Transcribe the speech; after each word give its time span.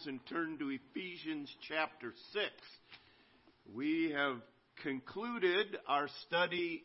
Bibles 0.00 0.06
and 0.06 0.20
turn 0.28 0.58
to 0.58 0.70
Ephesians 0.70 1.48
chapter 1.68 2.12
6. 2.32 2.44
We 3.74 4.12
have 4.14 4.36
concluded 4.82 5.78
our 5.88 6.08
study. 6.26 6.82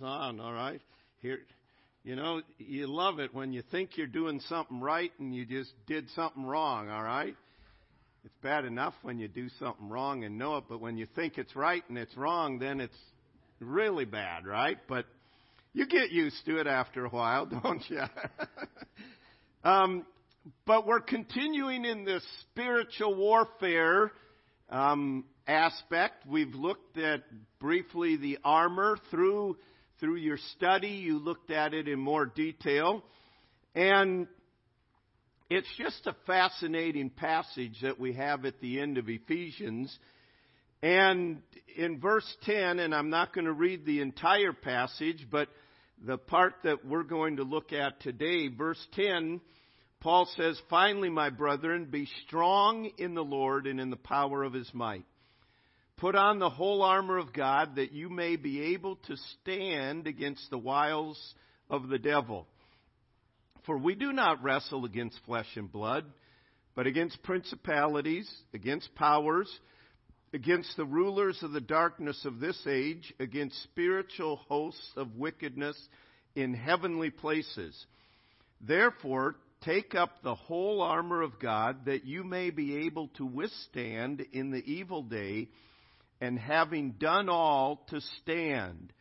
On, 0.00 0.40
all 0.40 0.52
right. 0.52 0.80
Here, 1.22 1.38
you 2.04 2.16
know, 2.16 2.42
you 2.58 2.86
love 2.86 3.18
it 3.18 3.34
when 3.34 3.54
you 3.54 3.62
think 3.70 3.96
you're 3.96 4.06
doing 4.06 4.38
something 4.48 4.80
right 4.80 5.10
and 5.18 5.34
you 5.34 5.46
just 5.46 5.72
did 5.86 6.06
something 6.10 6.44
wrong, 6.44 6.90
all 6.90 7.02
right? 7.02 7.34
It's 8.24 8.34
bad 8.42 8.66
enough 8.66 8.92
when 9.00 9.18
you 9.18 9.26
do 9.26 9.48
something 9.58 9.88
wrong 9.88 10.22
and 10.22 10.36
know 10.36 10.58
it, 10.58 10.64
but 10.68 10.82
when 10.82 10.98
you 10.98 11.06
think 11.16 11.38
it's 11.38 11.56
right 11.56 11.82
and 11.88 11.96
it's 11.96 12.14
wrong, 12.14 12.58
then 12.58 12.80
it's 12.80 12.96
really 13.58 14.04
bad, 14.04 14.46
right? 14.46 14.76
But 14.86 15.06
you 15.72 15.86
get 15.86 16.10
used 16.10 16.44
to 16.44 16.60
it 16.60 16.66
after 16.66 17.06
a 17.06 17.08
while, 17.08 17.46
don't 17.62 17.82
you? 17.88 18.02
um, 19.64 20.04
but 20.66 20.86
we're 20.86 21.00
continuing 21.00 21.86
in 21.86 22.04
this 22.04 22.22
spiritual 22.50 23.14
warfare 23.14 24.12
um, 24.68 25.24
aspect. 25.46 26.26
We've 26.26 26.54
looked 26.54 26.98
at 26.98 27.22
briefly 27.60 28.16
the 28.16 28.38
armor 28.44 28.98
through 29.10 29.56
through 30.04 30.16
your 30.16 30.36
study, 30.54 30.88
you 30.88 31.18
looked 31.18 31.50
at 31.50 31.72
it 31.72 31.88
in 31.88 31.98
more 31.98 32.26
detail. 32.26 33.02
And 33.74 34.28
it's 35.48 35.68
just 35.78 36.06
a 36.06 36.14
fascinating 36.26 37.08
passage 37.08 37.78
that 37.80 37.98
we 37.98 38.12
have 38.12 38.44
at 38.44 38.60
the 38.60 38.80
end 38.80 38.98
of 38.98 39.08
Ephesians. 39.08 39.98
And 40.82 41.40
in 41.74 42.00
verse 42.00 42.30
10, 42.42 42.80
and 42.80 42.94
I'm 42.94 43.08
not 43.08 43.32
going 43.32 43.46
to 43.46 43.52
read 43.54 43.86
the 43.86 44.02
entire 44.02 44.52
passage, 44.52 45.26
but 45.30 45.48
the 46.06 46.18
part 46.18 46.56
that 46.64 46.84
we're 46.84 47.02
going 47.02 47.36
to 47.36 47.42
look 47.42 47.72
at 47.72 48.00
today, 48.00 48.48
verse 48.48 48.86
10, 48.96 49.40
Paul 50.00 50.28
says, 50.36 50.60
Finally, 50.68 51.08
my 51.08 51.30
brethren, 51.30 51.86
be 51.90 52.06
strong 52.26 52.90
in 52.98 53.14
the 53.14 53.24
Lord 53.24 53.66
and 53.66 53.80
in 53.80 53.88
the 53.88 53.96
power 53.96 54.42
of 54.42 54.52
his 54.52 54.68
might. 54.74 55.06
Put 55.96 56.16
on 56.16 56.38
the 56.38 56.50
whole 56.50 56.82
armor 56.82 57.18
of 57.18 57.32
God 57.32 57.76
that 57.76 57.92
you 57.92 58.08
may 58.08 58.36
be 58.36 58.74
able 58.74 58.96
to 59.06 59.16
stand 59.16 60.06
against 60.06 60.50
the 60.50 60.58
wiles 60.58 61.34
of 61.70 61.88
the 61.88 61.98
devil. 61.98 62.46
For 63.64 63.78
we 63.78 63.94
do 63.94 64.12
not 64.12 64.42
wrestle 64.42 64.84
against 64.84 65.20
flesh 65.24 65.46
and 65.56 65.70
blood, 65.70 66.04
but 66.74 66.86
against 66.86 67.22
principalities, 67.22 68.30
against 68.52 68.94
powers, 68.96 69.48
against 70.32 70.76
the 70.76 70.84
rulers 70.84 71.38
of 71.42 71.52
the 71.52 71.60
darkness 71.60 72.24
of 72.24 72.40
this 72.40 72.60
age, 72.66 73.14
against 73.20 73.62
spiritual 73.62 74.36
hosts 74.48 74.90
of 74.96 75.16
wickedness 75.16 75.76
in 76.34 76.52
heavenly 76.54 77.10
places. 77.10 77.86
Therefore, 78.60 79.36
take 79.62 79.94
up 79.94 80.22
the 80.22 80.34
whole 80.34 80.82
armor 80.82 81.22
of 81.22 81.38
God 81.38 81.86
that 81.86 82.04
you 82.04 82.24
may 82.24 82.50
be 82.50 82.84
able 82.86 83.08
to 83.16 83.24
withstand 83.24 84.26
in 84.32 84.50
the 84.50 84.64
evil 84.64 85.02
day 85.04 85.48
and 86.24 86.38
having 86.38 86.92
done 86.92 87.28
all 87.28 87.84
to 87.90 88.00
stand. 88.22 88.92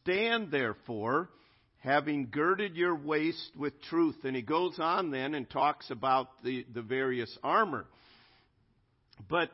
Stand 0.00 0.50
therefore, 0.50 1.30
having 1.78 2.28
girded 2.30 2.76
your 2.76 2.96
waist 2.96 3.52
with 3.56 3.80
truth. 3.82 4.16
And 4.24 4.34
he 4.34 4.42
goes 4.42 4.78
on 4.80 5.12
then 5.12 5.34
and 5.34 5.48
talks 5.48 5.90
about 5.90 6.42
the, 6.42 6.66
the 6.74 6.82
various 6.82 7.36
armor. 7.44 7.86
But 9.28 9.50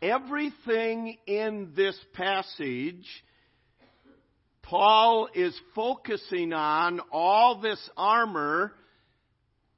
everything 0.00 1.18
in 1.26 1.72
this 1.76 1.98
passage, 2.14 3.06
Paul 4.62 5.28
is 5.34 5.54
focusing 5.74 6.54
on 6.54 7.00
all 7.12 7.60
this 7.60 7.90
armor 7.98 8.72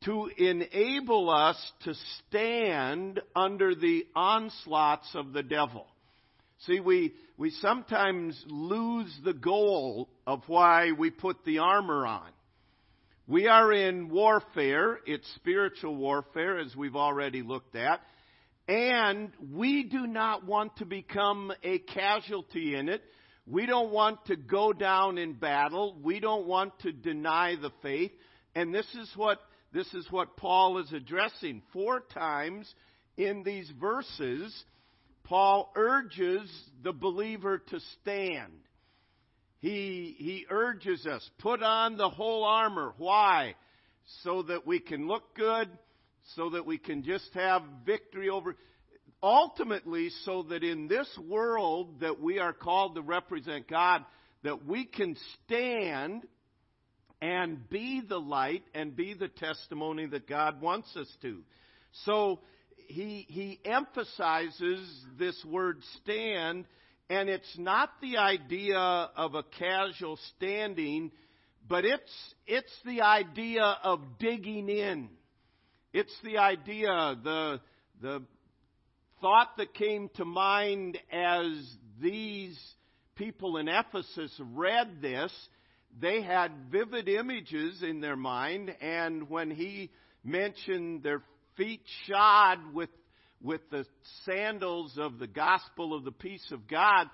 to 0.05 0.31
enable 0.39 1.29
us 1.29 1.73
to 1.83 1.95
stand 2.29 3.21
under 3.35 3.75
the 3.75 4.07
onslaughts 4.15 5.09
of 5.15 5.33
the 5.33 5.43
devil. 5.43 5.85
See, 6.67 6.81
we, 6.81 7.15
we 7.37 7.51
sometimes 7.51 8.43
lose 8.49 9.17
the 9.25 9.33
goal 9.33 10.09
of 10.27 10.43
why 10.49 10.91
we 10.93 11.11
put 11.11 11.45
the 11.45 11.59
armor 11.59 12.05
on. 12.05 12.29
We 13.29 13.47
are 13.47 13.73
in 13.73 14.09
warfare. 14.09 14.99
It's 15.07 15.29
spiritual 15.37 15.95
warfare, 15.95 16.59
as 16.59 16.75
we've 16.75 16.97
already 16.97 17.43
looked 17.43 17.77
at. 17.77 18.01
And 18.67 19.31
we 19.53 19.85
do 19.85 20.07
not 20.07 20.47
want 20.47 20.77
to 20.79 20.85
become 20.85 21.53
a 21.63 21.79
casualty 21.79 22.75
in 22.75 22.89
it. 22.89 23.03
We 23.47 23.65
don't 23.65 23.93
want 23.93 24.27
to 24.27 24.37
go 24.37 24.73
down 24.73 25.17
in 25.17 25.35
battle. 25.35 25.97
We 26.03 26.21
don't 26.21 26.47
want 26.47 26.79
to 26.81 26.93
deny 26.93 27.55
the 27.55 27.71
faith. 27.83 28.13
And 28.55 28.75
this 28.75 28.87
is 28.95 29.11
what, 29.15 29.39
this 29.73 29.93
is 29.95 30.07
what 30.11 30.37
Paul 30.37 30.79
is 30.79 30.93
addressing. 30.93 31.63
Four 31.73 32.01
times 32.13 32.71
in 33.17 33.43
these 33.43 33.71
verses, 33.81 34.65
Paul 35.29 35.71
urges 35.77 36.51
the 36.83 36.93
believer 36.93 37.59
to 37.59 37.81
stand. 38.01 38.53
He, 39.61 40.17
he 40.19 40.47
urges 40.49 41.05
us, 41.07 41.29
put 41.39 41.63
on 41.63 41.99
the 41.99 42.09
whole 42.09 42.45
armor. 42.45 42.95
Why? 42.97 43.55
So 44.23 44.43
that 44.45 44.67
we 44.67 44.81
can 44.81 45.07
look 45.07 45.35
good, 45.37 45.69
so 46.35 46.51
that 46.51 46.65
we 46.65 46.79
can 46.79 47.03
just 47.03 47.29
have 47.35 47.63
victory 47.85 48.31
over, 48.31 48.57
ultimately 49.23 50.11
so 50.25 50.45
that 50.45 50.65
in 50.65 50.89
this 50.89 51.09
world 51.29 52.01
that 52.01 52.21
we 52.21 52.39
are 52.39 52.55
called 52.55 52.95
to 52.95 53.03
represent 53.03 53.69
God, 53.69 54.05
that 54.45 54.65
we 54.65 54.87
can 54.87 55.15
stand 55.45 56.23
and 57.21 57.69
be 57.69 58.01
the 58.01 58.21
light 58.21 58.63
and 58.75 58.97
be 58.97 59.13
the 59.13 59.29
testimony 59.29 60.07
that 60.07 60.27
God 60.27 60.63
wants 60.63 60.97
us 60.97 61.09
to. 61.21 61.43
So 62.05 62.41
he, 62.89 63.27
he 63.29 63.61
emphasizes 63.65 64.81
this 65.19 65.37
word 65.45 65.79
stand, 65.99 66.65
and 67.11 67.29
it's 67.29 67.59
not 67.59 67.91
the 68.01 68.17
idea 68.17 68.79
of 68.79 69.35
a 69.35 69.43
casual 69.43 70.19
standing, 70.37 71.13
but 71.69 71.85
it's, 71.85 72.35
it's 72.47 72.73
the 72.87 73.03
idea 73.03 73.63
of 73.63 74.01
digging 74.19 74.71
in. 74.71 75.11
It's 75.93 76.15
the 76.25 76.39
idea, 76.39 77.17
the, 77.23 77.61
the 78.01 78.23
thought 79.21 79.57
that 79.59 79.75
came 79.75 80.09
to 80.17 80.25
mind 80.25 80.99
as 81.13 81.47
these 82.01 82.59
people 83.17 83.59
in 83.59 83.69
Ephesus 83.69 84.33
read 84.55 85.03
this, 85.03 85.33
they 86.01 86.23
had 86.23 86.53
vivid 86.71 87.09
images 87.09 87.83
in 87.83 88.01
their 88.01 88.17
mind, 88.17 88.75
and 88.81 89.29
when 89.29 89.51
he 89.51 89.91
mentioned 90.25 91.03
their 91.03 91.23
feet 91.59 91.83
shod 92.07 92.59
with, 92.73 92.89
with 93.43 93.61
the 93.71 93.85
sandals 94.25 94.97
of 94.97 95.19
the 95.19 95.27
gospel 95.27 95.95
of 95.95 96.05
the 96.05 96.13
peace 96.13 96.47
of 96.53 96.67
God, 96.67 97.11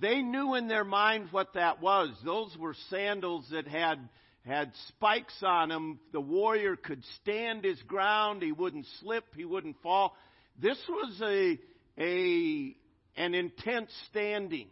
they 0.00 0.20
knew 0.20 0.54
in 0.54 0.68
their 0.68 0.84
mind 0.84 1.28
what 1.30 1.54
that 1.54 1.80
was. 1.80 2.10
Those 2.22 2.54
were 2.58 2.74
sandals 2.90 3.46
that 3.50 3.66
had 3.66 3.98
had 4.44 4.72
spikes 4.88 5.42
on 5.42 5.68
them. 5.68 5.98
The 6.12 6.20
warrior 6.20 6.76
could 6.76 7.02
stand 7.20 7.64
his 7.64 7.80
ground. 7.82 8.42
He 8.42 8.52
wouldn't 8.52 8.86
slip. 9.00 9.24
He 9.36 9.44
wouldn't 9.44 9.76
fall. 9.82 10.16
This 10.60 10.78
was 10.88 11.20
a, 11.22 11.58
a, 12.02 12.76
an 13.16 13.34
intense 13.34 13.90
standing. 14.10 14.68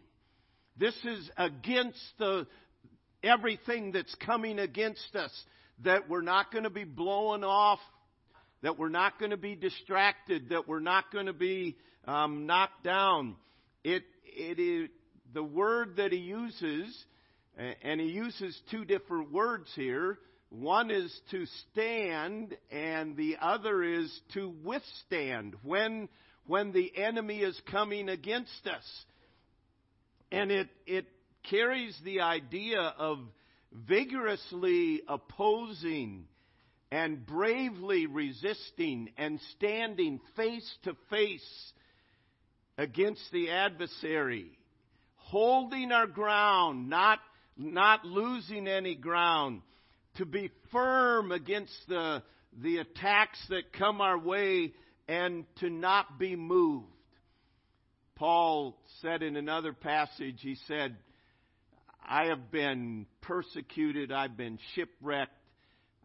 This 0.77 0.95
is 1.03 1.29
against 1.37 1.99
the, 2.17 2.47
everything 3.23 3.91
that's 3.91 4.13
coming 4.15 4.59
against 4.59 5.15
us. 5.15 5.31
That 5.83 6.09
we're 6.09 6.21
not 6.21 6.51
going 6.51 6.63
to 6.63 6.71
be 6.71 6.83
blowing 6.83 7.43
off 7.43 7.79
that 8.61 8.77
we're 8.77 8.89
not 8.89 9.19
going 9.19 9.31
to 9.31 9.37
be 9.37 9.55
distracted, 9.55 10.49
that 10.49 10.67
we're 10.67 10.79
not 10.79 11.11
going 11.11 11.27
to 11.27 11.33
be 11.33 11.77
um, 12.05 12.45
knocked 12.45 12.83
down. 12.83 13.35
It, 13.83 14.03
it 14.25 14.59
is 14.59 14.89
the 15.33 15.43
word 15.43 15.97
that 15.97 16.11
he 16.11 16.19
uses, 16.19 17.05
and 17.81 17.99
he 17.99 18.07
uses 18.07 18.59
two 18.71 18.85
different 18.85 19.31
words 19.31 19.69
here. 19.75 20.17
One 20.49 20.91
is 20.91 21.13
to 21.31 21.45
stand, 21.71 22.55
and 22.71 23.17
the 23.17 23.37
other 23.41 23.83
is 23.83 24.21
to 24.33 24.53
withstand 24.63 25.55
when, 25.63 26.07
when 26.45 26.71
the 26.71 26.95
enemy 26.97 27.39
is 27.39 27.59
coming 27.69 28.09
against 28.09 28.65
us. 28.65 29.05
And 30.31 30.51
it, 30.51 30.69
it 30.85 31.05
carries 31.49 31.97
the 32.03 32.21
idea 32.21 32.79
of 32.79 33.19
vigorously 33.71 35.01
opposing 35.07 36.25
and 36.91 37.25
bravely 37.25 38.05
resisting 38.05 39.09
and 39.17 39.39
standing 39.55 40.19
face 40.35 40.77
to 40.83 40.95
face 41.09 41.73
against 42.77 43.21
the 43.31 43.49
adversary, 43.49 44.57
holding 45.15 45.91
our 45.91 46.07
ground, 46.07 46.89
not, 46.89 47.19
not 47.57 48.05
losing 48.05 48.67
any 48.67 48.95
ground, 48.95 49.61
to 50.15 50.25
be 50.25 50.49
firm 50.71 51.31
against 51.31 51.75
the, 51.87 52.23
the 52.61 52.77
attacks 52.77 53.39
that 53.49 53.73
come 53.73 54.01
our 54.01 54.17
way 54.17 54.73
and 55.07 55.45
to 55.59 55.69
not 55.69 56.17
be 56.19 56.35
moved. 56.35 56.85
Paul 58.15 58.77
said 59.01 59.21
in 59.21 59.35
another 59.35 59.73
passage, 59.73 60.39
he 60.41 60.55
said, 60.67 60.95
I 62.03 62.25
have 62.25 62.49
been 62.51 63.05
persecuted, 63.21 64.11
I've 64.11 64.37
been 64.37 64.57
shipwrecked, 64.73 65.36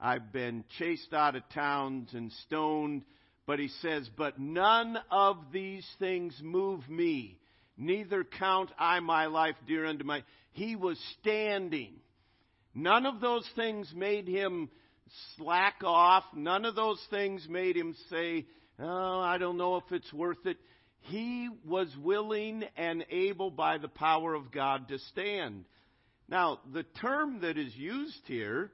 I've 0.04 0.32
been 0.32 0.64
chased 0.80 1.14
out 1.14 1.36
of 1.36 1.48
towns 1.50 2.10
and 2.12 2.32
stoned. 2.44 3.04
But 3.46 3.60
he 3.60 3.68
says, 3.80 4.10
But 4.16 4.40
none 4.40 4.98
of 5.10 5.36
these 5.52 5.86
things 6.00 6.38
move 6.42 6.88
me, 6.88 7.38
neither 7.76 8.24
count 8.24 8.70
I 8.78 8.98
my 9.00 9.26
life 9.26 9.54
dear 9.66 9.86
unto 9.86 10.04
my. 10.04 10.24
He 10.52 10.74
was 10.74 10.98
standing. 11.20 11.94
None 12.74 13.06
of 13.06 13.20
those 13.20 13.48
things 13.54 13.92
made 13.94 14.26
him 14.26 14.70
slack 15.36 15.76
off. 15.84 16.24
None 16.34 16.64
of 16.64 16.74
those 16.74 17.00
things 17.10 17.46
made 17.48 17.76
him 17.76 17.94
say, 18.10 18.46
Oh, 18.80 19.20
I 19.20 19.38
don't 19.38 19.56
know 19.56 19.76
if 19.76 19.84
it's 19.92 20.12
worth 20.12 20.46
it. 20.46 20.56
He 21.02 21.48
was 21.64 21.88
willing 22.00 22.64
and 22.76 23.04
able 23.10 23.50
by 23.50 23.78
the 23.78 23.88
power 23.88 24.34
of 24.34 24.50
God 24.50 24.88
to 24.88 24.98
stand. 24.98 25.64
Now, 26.28 26.60
the 26.72 26.84
term 27.00 27.40
that 27.42 27.58
is 27.58 27.74
used 27.76 28.22
here 28.26 28.70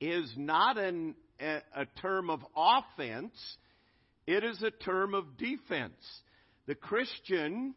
is 0.00 0.32
not 0.36 0.78
an, 0.78 1.14
a, 1.40 1.58
a 1.74 1.86
term 2.00 2.30
of 2.30 2.40
offense, 2.56 3.34
it 4.26 4.44
is 4.44 4.62
a 4.62 4.70
term 4.70 5.14
of 5.14 5.36
defense. 5.36 5.94
The 6.66 6.74
Christian 6.74 7.74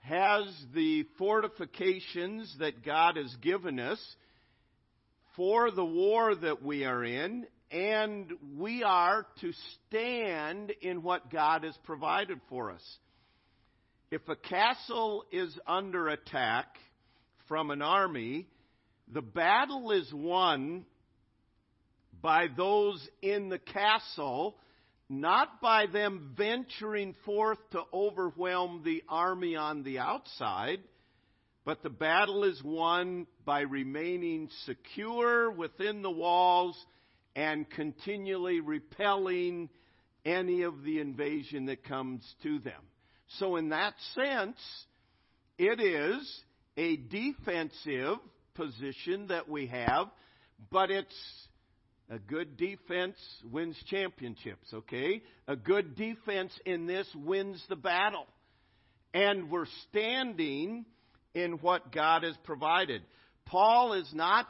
has 0.00 0.44
the 0.74 1.04
fortifications 1.18 2.54
that 2.60 2.84
God 2.84 3.16
has 3.16 3.34
given 3.42 3.78
us 3.78 4.00
for 5.36 5.70
the 5.70 5.84
war 5.84 6.34
that 6.34 6.62
we 6.62 6.84
are 6.84 7.04
in, 7.04 7.46
and 7.70 8.32
we 8.56 8.82
are 8.82 9.26
to 9.40 9.52
stand 9.86 10.72
in 10.80 11.02
what 11.02 11.30
God 11.30 11.64
has 11.64 11.76
provided 11.84 12.40
for 12.48 12.70
us. 12.70 12.82
If 14.10 14.26
a 14.28 14.36
castle 14.36 15.24
is 15.30 15.56
under 15.66 16.08
attack 16.08 16.66
from 17.46 17.70
an 17.70 17.82
army, 17.82 18.46
the 19.12 19.22
battle 19.22 19.92
is 19.92 20.10
won 20.12 20.86
by 22.20 22.46
those 22.56 23.06
in 23.22 23.48
the 23.48 23.58
castle, 23.58 24.56
not 25.08 25.60
by 25.60 25.86
them 25.86 26.34
venturing 26.36 27.14
forth 27.24 27.58
to 27.70 27.82
overwhelm 27.92 28.82
the 28.84 29.02
army 29.08 29.56
on 29.56 29.82
the 29.82 29.98
outside, 29.98 30.80
but 31.64 31.82
the 31.82 31.90
battle 31.90 32.44
is 32.44 32.62
won 32.62 33.26
by 33.44 33.60
remaining 33.60 34.48
secure 34.64 35.50
within 35.50 36.02
the 36.02 36.10
walls 36.10 36.76
and 37.36 37.68
continually 37.70 38.60
repelling 38.60 39.68
any 40.24 40.62
of 40.62 40.82
the 40.82 40.98
invasion 40.98 41.66
that 41.66 41.84
comes 41.84 42.22
to 42.42 42.58
them. 42.58 42.82
So, 43.38 43.56
in 43.56 43.68
that 43.68 43.94
sense, 44.14 44.58
it 45.58 45.80
is 45.80 46.42
a 46.76 46.96
defensive 46.96 48.16
position 48.54 49.28
that 49.28 49.48
we 49.48 49.66
have, 49.66 50.08
but 50.70 50.90
it's 50.90 51.47
a 52.10 52.18
good 52.18 52.56
defense 52.56 53.16
wins 53.50 53.76
championships, 53.90 54.72
okay? 54.72 55.22
A 55.46 55.56
good 55.56 55.94
defense 55.94 56.52
in 56.64 56.86
this 56.86 57.06
wins 57.14 57.62
the 57.68 57.76
battle. 57.76 58.26
And 59.12 59.50
we're 59.50 59.66
standing 59.90 60.86
in 61.34 61.52
what 61.60 61.92
God 61.92 62.22
has 62.22 62.36
provided. 62.44 63.02
Paul 63.46 63.92
is 63.92 64.08
not 64.14 64.46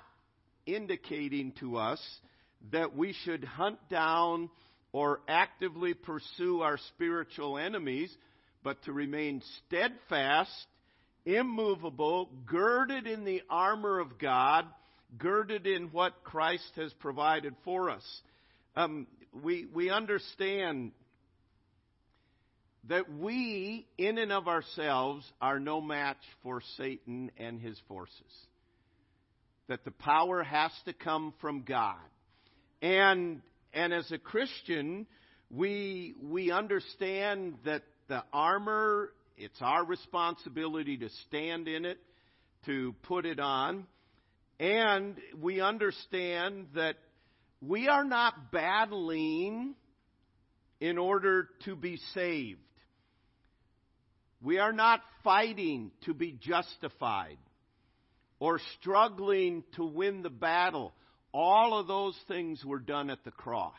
indicating 0.66 1.52
to 1.60 1.76
us 1.76 2.00
that 2.70 2.96
we 2.96 3.14
should 3.25 3.44
hunt 3.44 3.78
down 3.88 4.50
or 4.93 5.20
actively 5.28 5.94
pursue 5.94 6.60
our 6.60 6.78
spiritual 6.94 7.58
enemies, 7.58 8.14
but 8.62 8.82
to 8.84 8.93
remain 8.93 9.43
steadfast, 9.66 10.50
immovable, 11.25 12.31
girded 12.46 13.06
in 13.06 13.25
the 13.25 13.43
armor 13.50 13.99
of 13.99 14.19
God 14.19 14.64
girded 15.16 15.66
in 15.66 15.88
what 15.88 16.25
Christ 16.25 16.70
has 16.76 16.93
provided 16.94 17.55
for 17.64 17.90
us. 17.90 18.05
Um, 18.76 19.06
we, 19.32 19.66
we 19.72 19.90
understand 19.90 20.93
that 22.88 23.10
we, 23.12 23.87
in 23.96 24.19
and 24.19 24.32
of 24.32 24.49
ourselves, 24.49 25.31
are 25.40 25.58
no 25.58 25.81
match 25.81 26.22
for 26.43 26.62
Satan 26.76 27.31
and 27.38 27.60
his 27.60 27.78
forces. 27.88 28.14
That 29.69 29.84
the 29.84 29.90
power 29.90 30.43
has 30.43 30.70
to 30.87 30.93
come 30.93 31.34
from 31.40 31.62
God. 31.62 31.96
And, 32.81 33.43
and 33.75 33.93
as 33.93 34.10
a 34.12 34.19
Christian, 34.19 35.06
we, 35.50 36.14
we 36.22 36.50
understand 36.50 37.56
that 37.64 37.82
the 38.08 38.22
armor, 38.32 39.12
it's 39.37 39.60
our 39.60 39.84
responsibility 39.84 40.96
to 40.99 41.08
stand 41.26 41.69
in 41.69 41.84
it, 41.84 41.99
to 42.66 42.94
put 43.02 43.26
it 43.26 43.40
on. 43.40 43.87
And 44.60 45.16
we 45.40 45.60
understand 45.60 46.69
that 46.75 46.96
we 47.60 47.88
are 47.88 48.05
not 48.05 48.50
battling 48.50 49.75
in 50.81 50.99
order 50.99 51.49
to 51.64 51.76
be 51.76 51.99
saved. 52.14 52.60
We 54.40 54.58
are 54.58 54.72
not 54.72 55.00
fighting 55.25 55.90
to 56.05 56.14
be 56.14 56.32
justified 56.32 57.38
or 58.38 58.60
struggling 58.78 59.64
to 59.75 59.84
win 59.84 60.22
the 60.22 60.31
battle. 60.31 60.93
All 61.32 61.78
of 61.78 61.88
those 61.88 62.16
things 62.28 62.64
were 62.64 62.78
done 62.78 63.10
at 63.10 63.25
the 63.25 63.32
cross. 63.32 63.72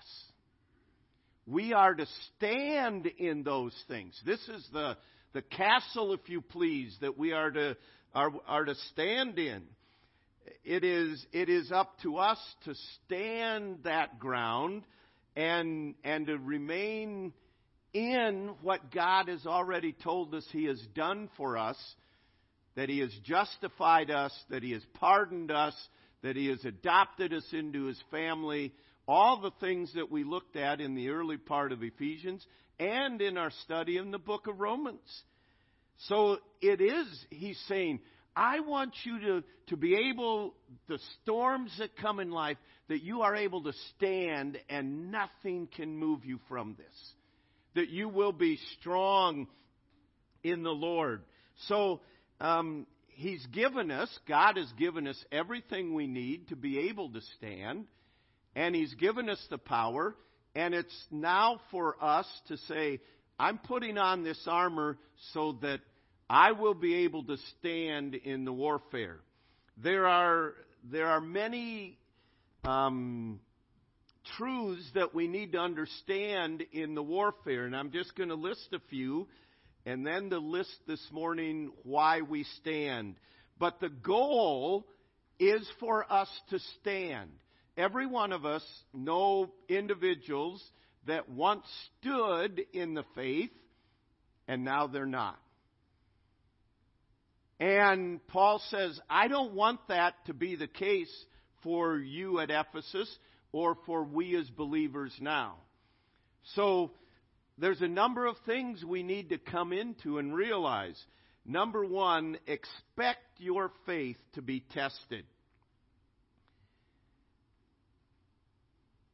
We 1.48 1.74
are 1.74 1.96
to 1.96 2.06
stand 2.36 3.08
in 3.18 3.44
those 3.44 3.74
things. 3.88 4.20
This 4.26 4.42
is 4.50 4.68
the, 4.72 4.98
the 5.34 5.42
castle, 5.42 6.14
if 6.14 6.30
you 6.30 6.42
please, 6.42 6.96
that 7.02 7.18
we 7.18 7.32
are 7.32 7.50
to, 7.52 7.78
are, 8.14 8.32
are 8.46 8.66
to 8.66 8.76
stand 8.92 9.40
in 9.40 9.64
it 10.64 10.84
is, 10.84 11.26
it 11.32 11.50
is 11.50 11.72
up 11.72 12.00
to 12.02 12.18
us 12.18 12.40
to 12.66 12.74
stand 13.06 13.80
that 13.84 14.20
ground 14.20 14.84
and, 15.36 15.96
and 16.04 16.28
to 16.28 16.38
remain 16.38 17.34
in 17.94 18.52
what 18.62 18.92
God 18.92 19.30
has 19.30 19.46
already 19.46 19.94
told 19.94 20.34
us 20.36 20.46
He 20.52 20.66
has 20.66 20.80
done 20.94 21.30
for 21.38 21.58
us, 21.58 21.78
that 22.76 22.90
He 22.90 23.00
has 23.00 23.14
justified 23.24 24.12
us, 24.12 24.34
that 24.50 24.64
He 24.64 24.72
has 24.72 24.84
pardoned 24.96 25.52
us, 25.52 25.76
that 26.22 26.36
He 26.36 26.48
has 26.48 26.64
adopted 26.66 27.34
us 27.34 27.46
into 27.52 27.86
His 27.86 28.02
family, 28.12 28.74
all 29.08 29.42
the 29.42 29.52
things 29.60 29.94
that 29.96 30.12
we 30.12 30.24
looked 30.24 30.56
at 30.56 30.82
in 30.82 30.94
the 30.94 31.10
early 31.10 31.38
part 31.38 31.72
of 31.72 31.82
Ephesians 31.82 32.46
and 32.80 33.22
in 33.22 33.38
our 33.38 33.52
study 33.64 33.98
in 33.98 34.12
the 34.12 34.20
book 34.20 34.48
of 34.48 34.60
Romans. 34.60 35.24
So 36.08 36.38
it 36.62 36.80
is, 36.80 37.26
He's 37.30 37.60
saying, 37.68 38.02
I 38.36 38.62
want 38.62 38.94
you 39.04 39.20
to, 39.20 39.44
to 39.68 39.78
be 39.78 40.10
able, 40.10 40.54
the 40.88 41.00
storms 41.22 41.74
that 41.80 41.98
come 41.98 42.20
in 42.20 42.32
life, 42.32 42.58
that 42.88 43.04
you 43.04 43.22
are 43.22 43.36
able 43.36 43.64
to 43.64 43.74
stand 43.96 44.58
and 44.70 45.12
nothing 45.12 45.68
can 45.76 45.98
move 45.98 46.26
you 46.26 46.40
from 46.48 46.76
this. 46.78 47.14
That 47.76 47.90
you 47.90 48.10
will 48.10 48.32
be 48.32 48.60
strong 48.80 49.48
in 50.44 50.64
the 50.64 50.72
Lord. 50.72 51.22
So, 51.68 52.02
um, 52.40 52.88
He's 53.08 53.46
given 53.48 53.92
us, 53.92 54.10
God 54.30 54.56
has 54.56 54.72
given 54.78 55.06
us 55.06 55.22
everything 55.30 55.94
we 55.94 56.08
need 56.08 56.48
to 56.50 56.56
be 56.56 56.88
able 56.88 57.10
to 57.12 57.20
stand, 57.38 57.86
and 58.56 58.74
He's 58.74 58.94
given 58.94 59.30
us 59.30 59.46
the 59.50 59.58
power, 59.58 60.16
and 60.56 60.74
it's 60.74 60.96
now 61.12 61.60
for 61.70 62.02
us 62.02 62.26
to 62.48 62.56
say, 62.58 63.02
I'm 63.38 63.58
putting 63.58 63.98
on 63.98 64.24
this 64.24 64.42
armor 64.48 64.98
so 65.34 65.58
that 65.62 65.82
I 66.30 66.52
will 66.52 66.76
be 66.76 67.06
able 67.06 67.24
to 67.24 67.38
stand 67.58 68.14
in 68.14 68.46
the 68.46 68.54
warfare. 68.54 69.20
There 69.78 70.06
are, 70.06 70.54
there 70.84 71.08
are 71.08 71.22
many 71.22 71.98
um, 72.64 73.40
truths 74.38 74.88
that 74.94 75.16
we 75.16 75.28
need 75.28 75.54
to 75.54 75.58
understand 75.58 76.64
in 76.72 76.94
the 76.94 77.02
warfare, 77.02 77.66
and 77.66 77.76
I'm 77.76 77.92
just 77.92 78.16
going 78.16 78.30
to 78.30 78.36
list 78.36 78.68
a 78.74 78.80
few, 78.90 79.28
and 79.86 80.06
then 80.06 80.30
the 80.30 80.40
list 80.40 80.76
this 80.86 81.04
morning 81.12 81.72
why 81.84 82.22
we 82.22 82.44
stand. 82.60 83.16
But 83.58 83.80
the 83.80 83.90
goal 83.90 84.86
is 85.40 85.68
for 85.80 86.12
us 86.12 86.30
to 86.52 86.60
stand. 86.80 87.32
Every 87.76 88.06
one 88.06 88.34
of 88.34 88.46
us 88.46 88.64
know 88.94 89.50
individuals 89.68 90.64
that 91.08 91.30
once 91.30 91.66
stood 92.02 92.62
in 92.74 92.94
the 92.94 93.06
faith 93.16 93.52
and 94.48 94.64
now 94.66 94.88
they're 94.88 95.06
not. 95.06 95.40
And 97.60 98.26
Paul 98.28 98.62
says, 98.70 99.00
I 99.10 99.28
don't 99.28 99.54
want 99.54 99.80
that 99.90 100.14
to 100.28 100.34
be 100.34 100.56
the 100.56 100.68
case 100.68 101.12
for 101.64 101.98
you 101.98 102.40
at 102.40 102.50
Ephesus 102.50 103.10
or 103.52 103.78
for 103.86 104.04
we 104.04 104.36
as 104.38 104.50
believers 104.50 105.14
now. 105.20 105.56
So 106.56 106.92
there's 107.58 107.82
a 107.82 107.88
number 107.88 108.26
of 108.26 108.36
things 108.46 108.84
we 108.84 109.04
need 109.04 109.30
to 109.30 109.38
come 109.38 109.74
into 109.74 110.20
and 110.20 110.34
realize. 110.34 110.98
Number 111.46 111.84
one, 111.84 112.38
expect 112.48 113.26
your 113.40 113.72
faith 113.86 114.18
to 114.36 114.42
be 114.42 114.64
tested. 114.74 115.26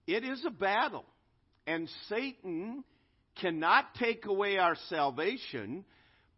it 0.07 0.23
is 0.23 0.43
a 0.45 0.51
battle. 0.51 1.05
And 1.67 1.89
Satan 2.09 2.83
cannot 3.41 3.95
take 3.95 4.25
away 4.25 4.57
our 4.57 4.75
salvation, 4.89 5.83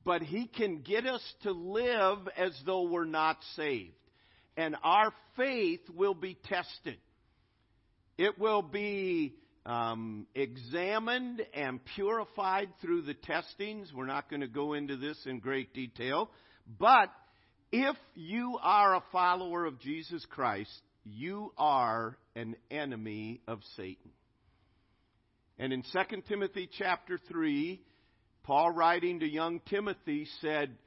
but 0.07 0.21
he 0.21 0.47
can 0.47 0.77
get 0.77 1.05
us 1.05 1.21
to 1.43 1.51
live 1.51 2.19
as 2.37 2.57
though 2.65 2.83
we're 2.83 3.03
not 3.03 3.37
saved. 3.57 3.91
And 4.55 4.77
our 4.81 5.11
faith 5.35 5.81
will 5.93 6.13
be 6.13 6.37
tested. 6.45 6.97
It 8.17 8.39
will 8.39 8.61
be 8.61 9.35
um, 9.65 10.25
examined 10.33 11.45
and 11.53 11.81
purified 11.93 12.69
through 12.81 13.01
the 13.01 13.15
testings. 13.15 13.91
We're 13.93 14.05
not 14.05 14.29
going 14.29 14.39
to 14.39 14.47
go 14.47 14.75
into 14.75 14.95
this 14.95 15.17
in 15.25 15.39
great 15.39 15.73
detail. 15.73 16.31
But 16.79 17.09
if 17.73 17.97
you 18.15 18.57
are 18.63 18.95
a 18.95 19.03
follower 19.11 19.65
of 19.65 19.77
Jesus 19.81 20.25
Christ, 20.29 20.71
you 21.03 21.51
are 21.57 22.17
an 22.33 22.55
enemy 22.71 23.41
of 23.45 23.59
Satan. 23.75 24.11
And 25.59 25.73
in 25.73 25.83
2 25.83 26.21
Timothy 26.29 26.69
chapter 26.77 27.19
3, 27.27 27.81
Paul 28.47 28.71
writing 28.71 29.19
to 29.19 29.29
young 29.29 29.59
Timothy 29.69 30.25
said, 30.39 30.77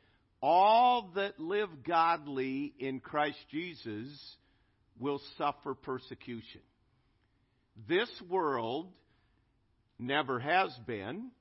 All 0.41 1.11
that 1.15 1.39
live 1.39 1.69
godly 1.87 2.73
in 2.79 3.01
Christ 3.01 3.37
Jesus 3.51 4.09
will 4.99 5.21
suffer 5.37 5.75
persecution. 5.75 6.63
This 7.87 8.09
world 8.31 8.89
never 9.99 10.41
has 10.41 10.75
been 10.87 11.33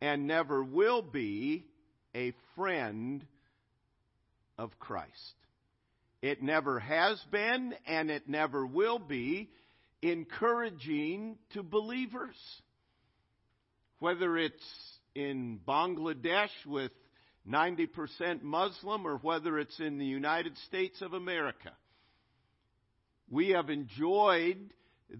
and 0.00 0.28
never 0.28 0.62
will 0.62 1.02
be 1.02 1.66
a 2.14 2.32
friend 2.54 3.26
of 4.58 4.70
Christ. 4.78 5.10
It 6.22 6.40
never 6.40 6.78
has 6.78 7.20
been 7.32 7.74
and 7.84 8.12
it 8.12 8.28
never 8.28 8.64
will 8.64 9.00
be 9.00 9.50
encouraging 10.02 11.36
to 11.54 11.64
believers. 11.64 12.36
Whether 13.98 14.36
it's 14.36 14.62
in 15.18 15.58
Bangladesh 15.66 16.50
with 16.64 16.92
90% 17.48 18.42
Muslim 18.42 19.04
or 19.04 19.16
whether 19.16 19.58
it's 19.58 19.80
in 19.80 19.98
the 19.98 20.06
United 20.06 20.56
States 20.68 21.02
of 21.02 21.12
America. 21.12 21.72
We 23.28 23.48
have 23.48 23.68
enjoyed 23.68 24.58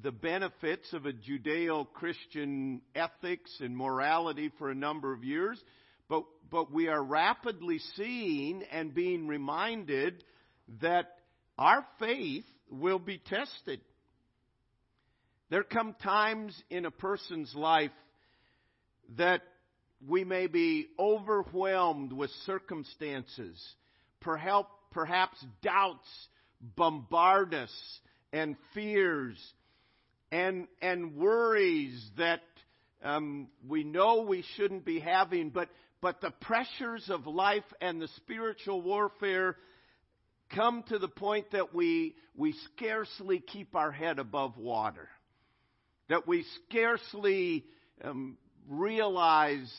the 0.02 0.12
benefits 0.12 0.92
of 0.92 1.06
a 1.06 1.12
Judeo 1.12 1.86
Christian 1.94 2.80
ethics 2.94 3.50
and 3.60 3.76
morality 3.76 4.52
for 4.58 4.70
a 4.70 4.74
number 4.74 5.12
of 5.12 5.24
years, 5.24 5.60
but, 6.08 6.22
but 6.48 6.72
we 6.72 6.86
are 6.86 7.02
rapidly 7.02 7.80
seeing 7.96 8.62
and 8.70 8.94
being 8.94 9.26
reminded 9.26 10.22
that 10.80 11.06
our 11.58 11.84
faith 11.98 12.44
will 12.70 13.00
be 13.00 13.18
tested. 13.18 13.80
There 15.50 15.64
come 15.64 15.96
times 16.00 16.54
in 16.70 16.84
a 16.84 16.90
person's 16.92 17.52
life 17.56 17.90
that 19.16 19.40
we 20.06 20.24
may 20.24 20.46
be 20.46 20.88
overwhelmed 20.98 22.12
with 22.12 22.30
circumstances. 22.46 23.60
Perhaps, 24.20 24.68
perhaps 24.90 25.44
doubts 25.62 26.08
bombard 26.76 27.54
us 27.54 27.72
and 28.32 28.56
fears 28.74 29.36
and, 30.30 30.66
and 30.82 31.16
worries 31.16 32.10
that 32.18 32.40
um, 33.02 33.48
we 33.66 33.84
know 33.84 34.22
we 34.22 34.44
shouldn't 34.56 34.84
be 34.84 35.00
having, 35.00 35.50
but, 35.50 35.68
but 36.00 36.20
the 36.20 36.32
pressures 36.40 37.08
of 37.08 37.26
life 37.26 37.64
and 37.80 38.00
the 38.00 38.08
spiritual 38.16 38.82
warfare 38.82 39.56
come 40.54 40.82
to 40.88 40.98
the 40.98 41.08
point 41.08 41.50
that 41.52 41.74
we, 41.74 42.14
we 42.36 42.54
scarcely 42.74 43.40
keep 43.40 43.74
our 43.74 43.92
head 43.92 44.18
above 44.18 44.56
water, 44.56 45.08
that 46.08 46.26
we 46.26 46.44
scarcely 46.66 47.64
um, 48.02 48.36
realize 48.68 49.72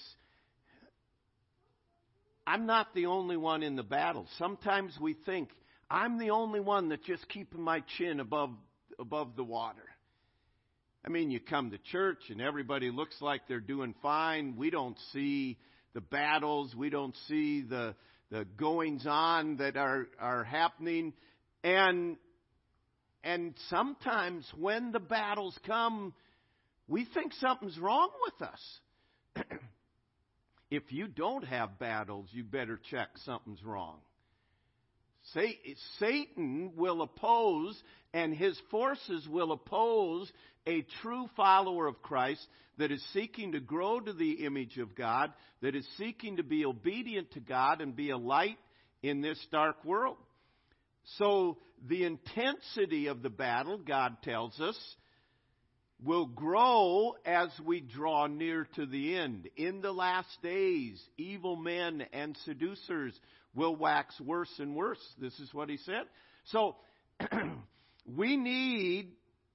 I'm 2.45 2.65
not 2.65 2.93
the 2.95 3.05
only 3.05 3.37
one 3.37 3.61
in 3.61 3.75
the 3.75 3.83
battle. 3.83 4.27
Sometimes 4.37 4.97
we 4.99 5.13
think 5.13 5.49
I'm 5.89 6.17
the 6.17 6.31
only 6.31 6.59
one 6.59 6.89
that's 6.89 7.05
just 7.05 7.27
keeping 7.29 7.61
my 7.61 7.83
chin 7.97 8.19
above 8.19 8.51
above 8.97 9.35
the 9.35 9.43
water. 9.43 9.83
I 11.05 11.09
mean, 11.09 11.31
you 11.31 11.39
come 11.39 11.71
to 11.71 11.77
church 11.77 12.23
and 12.29 12.41
everybody 12.41 12.91
looks 12.91 13.15
like 13.21 13.41
they're 13.47 13.59
doing 13.59 13.95
fine. 14.01 14.55
We 14.57 14.69
don't 14.69 14.97
see 15.13 15.57
the 15.93 16.01
battles. 16.01 16.75
We 16.75 16.89
don't 16.89 17.15
see 17.27 17.61
the 17.61 17.95
the 18.31 18.45
goings 18.57 19.05
on 19.07 19.57
that 19.57 19.77
are 19.77 20.07
are 20.19 20.43
happening, 20.43 21.13
and 21.63 22.17
and 23.23 23.53
sometimes 23.69 24.45
when 24.57 24.91
the 24.91 24.99
battles 24.99 25.57
come, 25.65 26.13
we 26.89 27.05
think 27.13 27.33
something's 27.33 27.77
wrong 27.77 28.09
with 28.25 28.49
us. 28.49 29.45
if 30.71 30.83
you 30.91 31.07
don't 31.07 31.45
have 31.45 31.79
battles, 31.79 32.27
you 32.31 32.43
better 32.43 32.79
check 32.89 33.09
something's 33.23 33.63
wrong. 33.63 33.99
Satan 35.99 36.71
will 36.75 37.03
oppose, 37.03 37.79
and 38.13 38.33
his 38.33 38.59
forces 38.71 39.27
will 39.27 39.51
oppose 39.51 40.31
a 40.65 40.83
true 41.03 41.29
follower 41.35 41.85
of 41.85 42.01
Christ 42.01 42.45
that 42.77 42.91
is 42.91 43.03
seeking 43.13 43.51
to 43.51 43.59
grow 43.59 43.99
to 43.99 44.13
the 44.13 44.45
image 44.45 44.77
of 44.77 44.95
God, 44.95 45.31
that 45.61 45.75
is 45.75 45.87
seeking 45.97 46.37
to 46.37 46.43
be 46.43 46.65
obedient 46.65 47.31
to 47.33 47.39
God 47.39 47.81
and 47.81 47.95
be 47.95 48.09
a 48.09 48.17
light 48.17 48.57
in 49.03 49.21
this 49.21 49.39
dark 49.51 49.85
world. 49.85 50.17
So, 51.17 51.57
the 51.87 52.05
intensity 52.05 53.07
of 53.07 53.21
the 53.21 53.29
battle, 53.29 53.77
God 53.77 54.17
tells 54.23 54.59
us, 54.59 54.77
will 56.03 56.25
grow 56.25 57.15
as 57.25 57.49
we 57.65 57.81
draw 57.81 58.27
near 58.27 58.67
to 58.75 58.85
the 58.85 59.17
end. 59.17 59.49
In 59.57 59.81
the 59.81 59.91
last 59.91 60.29
days, 60.41 61.01
evil 61.17 61.55
men 61.55 62.05
and 62.13 62.37
seducers 62.45 63.19
will 63.53 63.75
wax 63.75 64.19
worse 64.21 64.53
and 64.59 64.75
worse. 64.75 65.01
This 65.19 65.37
is 65.39 65.53
what 65.53 65.69
he 65.69 65.77
said. 65.77 66.03
So, 66.45 66.75
we 68.05 68.37
need 68.37 69.11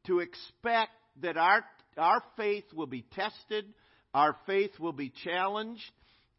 to 0.06 0.20
expect 0.20 0.92
that 1.22 1.36
our, 1.36 1.64
our 1.96 2.22
faith 2.36 2.64
will 2.74 2.86
be 2.86 3.06
tested, 3.14 3.64
our 4.12 4.36
faith 4.46 4.78
will 4.78 4.92
be 4.92 5.12
challenged, 5.24 5.82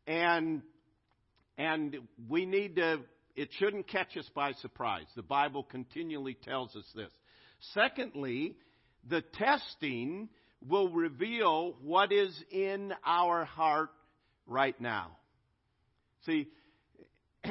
and, 0.06 0.62
and 1.58 1.98
we 2.30 2.46
need 2.46 2.76
to, 2.76 3.00
it 3.36 3.50
shouldn't 3.58 3.88
catch 3.88 4.16
us 4.18 4.30
by 4.36 4.52
surprise. 4.54 5.06
The 5.16 5.24
Bible 5.24 5.64
continually 5.64 6.38
tells 6.44 6.76
us 6.76 6.86
this. 6.94 7.12
Secondly, 7.74 8.56
the 9.10 9.22
testing 9.34 10.30
will 10.68 10.90
reveal 10.90 11.76
what 11.82 12.12
is 12.12 12.36
in 12.52 12.94
our 13.06 13.46
heart 13.46 13.90
right 14.48 14.80
now. 14.80 15.18
See, 16.26 16.48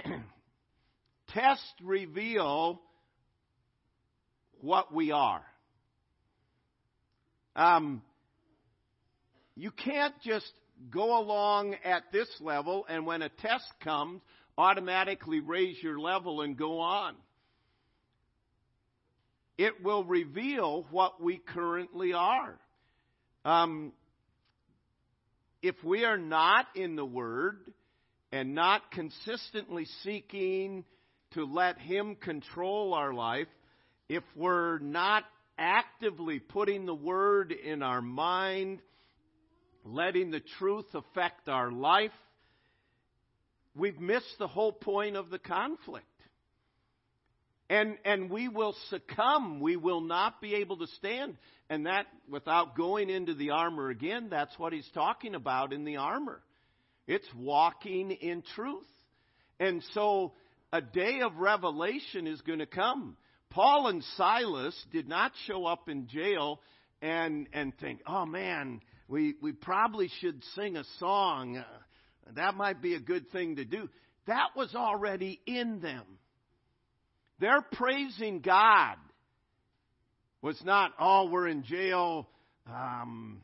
tests 1.29 1.73
reveal 1.83 2.81
what 4.61 4.93
we 4.93 5.13
are. 5.13 5.45
Um, 7.55 8.03
you 9.55 9.71
can't 9.71 10.15
just 10.25 10.51
go 10.91 11.19
along 11.19 11.77
at 11.85 12.03
this 12.13 12.29
level 12.41 12.85
and 12.89 13.07
when 13.07 13.23
a 13.23 13.29
test 13.29 13.65
comes, 13.83 14.21
automatically 14.59 15.41
raise 15.41 15.81
your 15.83 15.99
level 15.99 16.41
and 16.41 16.57
go 16.57 16.81
on. 16.81 17.15
It 19.57 19.85
will 19.85 20.05
reveal 20.05 20.87
what 20.91 21.23
we 21.23 21.39
currently 21.39 22.13
are. 22.13 22.59
Um, 23.45 23.93
if 25.63 25.77
we 25.85 26.05
are 26.05 26.19
not 26.19 26.67
in 26.75 26.97
the 26.97 27.05
Word 27.05 27.59
and 28.33 28.55
not 28.55 28.91
consistently 28.91 29.87
seeking 30.03 30.85
to 31.33 31.45
let 31.45 31.79
Him 31.79 32.17
control 32.17 32.95
our 32.95 33.15
life, 33.15 33.49
if 34.09 34.25
we're 34.35 34.79
not 34.79 35.25
actively 35.57 36.41
putting 36.41 36.85
the 36.85 36.95
Word 36.95 37.53
in 37.53 37.83
our 37.83 38.03
mind, 38.03 38.81
letting 39.85 40.31
the 40.31 40.43
truth 40.59 40.87
affect 40.95 41.49
our 41.49 41.71
life, 41.71 42.11
we've 43.77 44.01
missed 44.01 44.39
the 44.39 44.49
whole 44.49 44.73
point 44.73 45.17
of 45.17 45.31
the 45.31 45.39
conflict. 45.39 46.07
And, 47.75 47.99
and 48.05 48.31
we 48.31 48.47
will 48.47 48.77
succumb. 48.89 49.59
We 49.59 49.75
will 49.75 50.01
not 50.01 50.41
be 50.41 50.55
able 50.55 50.77
to 50.77 50.87
stand. 50.87 51.37
And 51.69 51.87
that, 51.87 52.07
without 52.31 52.77
going 52.77 53.11
into 53.11 53.35
the 53.35 53.51
armor 53.51 53.91
again, 53.91 54.29
that's 54.31 54.57
what 54.61 54.73
he's 54.73 54.89
talking 54.95 55.35
about 55.35 55.73
in 55.73 55.85
the 55.85 55.97
armor. 55.97 56.41
It's 57.09 57.27
walking 57.37 58.13
in 58.13 58.45
truth. 58.55 58.87
And 59.59 59.83
so 59.93 60.35
a 60.73 60.81
day 60.81 61.19
of 61.23 61.37
revelation 61.37 62.29
is 62.29 62.41
going 62.43 62.61
to 62.61 62.67
come. 62.67 63.17
Paul 63.51 63.89
and 63.89 64.05
Silas 64.17 64.81
did 64.93 65.09
not 65.09 65.33
show 65.49 65.67
up 65.67 65.89
in 65.89 66.07
jail 66.07 66.61
and, 67.03 67.49
and 67.53 67.77
think, 67.79 68.03
oh 68.07 68.25
man, 68.25 68.83
we, 69.09 69.35
we 69.43 69.51
probably 69.51 70.09
should 70.21 70.45
sing 70.55 70.77
a 70.77 70.85
song. 71.01 71.65
That 72.37 72.55
might 72.55 72.81
be 72.81 72.95
a 72.95 73.01
good 73.01 73.33
thing 73.33 73.57
to 73.57 73.65
do. 73.65 73.89
That 74.29 74.51
was 74.55 74.77
already 74.77 75.41
in 75.45 75.81
them. 75.81 76.05
They're 77.45 77.61
praising 77.61 78.41
God. 78.41 78.97
was 80.41 80.59
not, 80.65 80.93
oh, 80.99 81.29
we're 81.31 81.47
in 81.47 81.63
jail. 81.63 82.27
Um, 82.67 83.43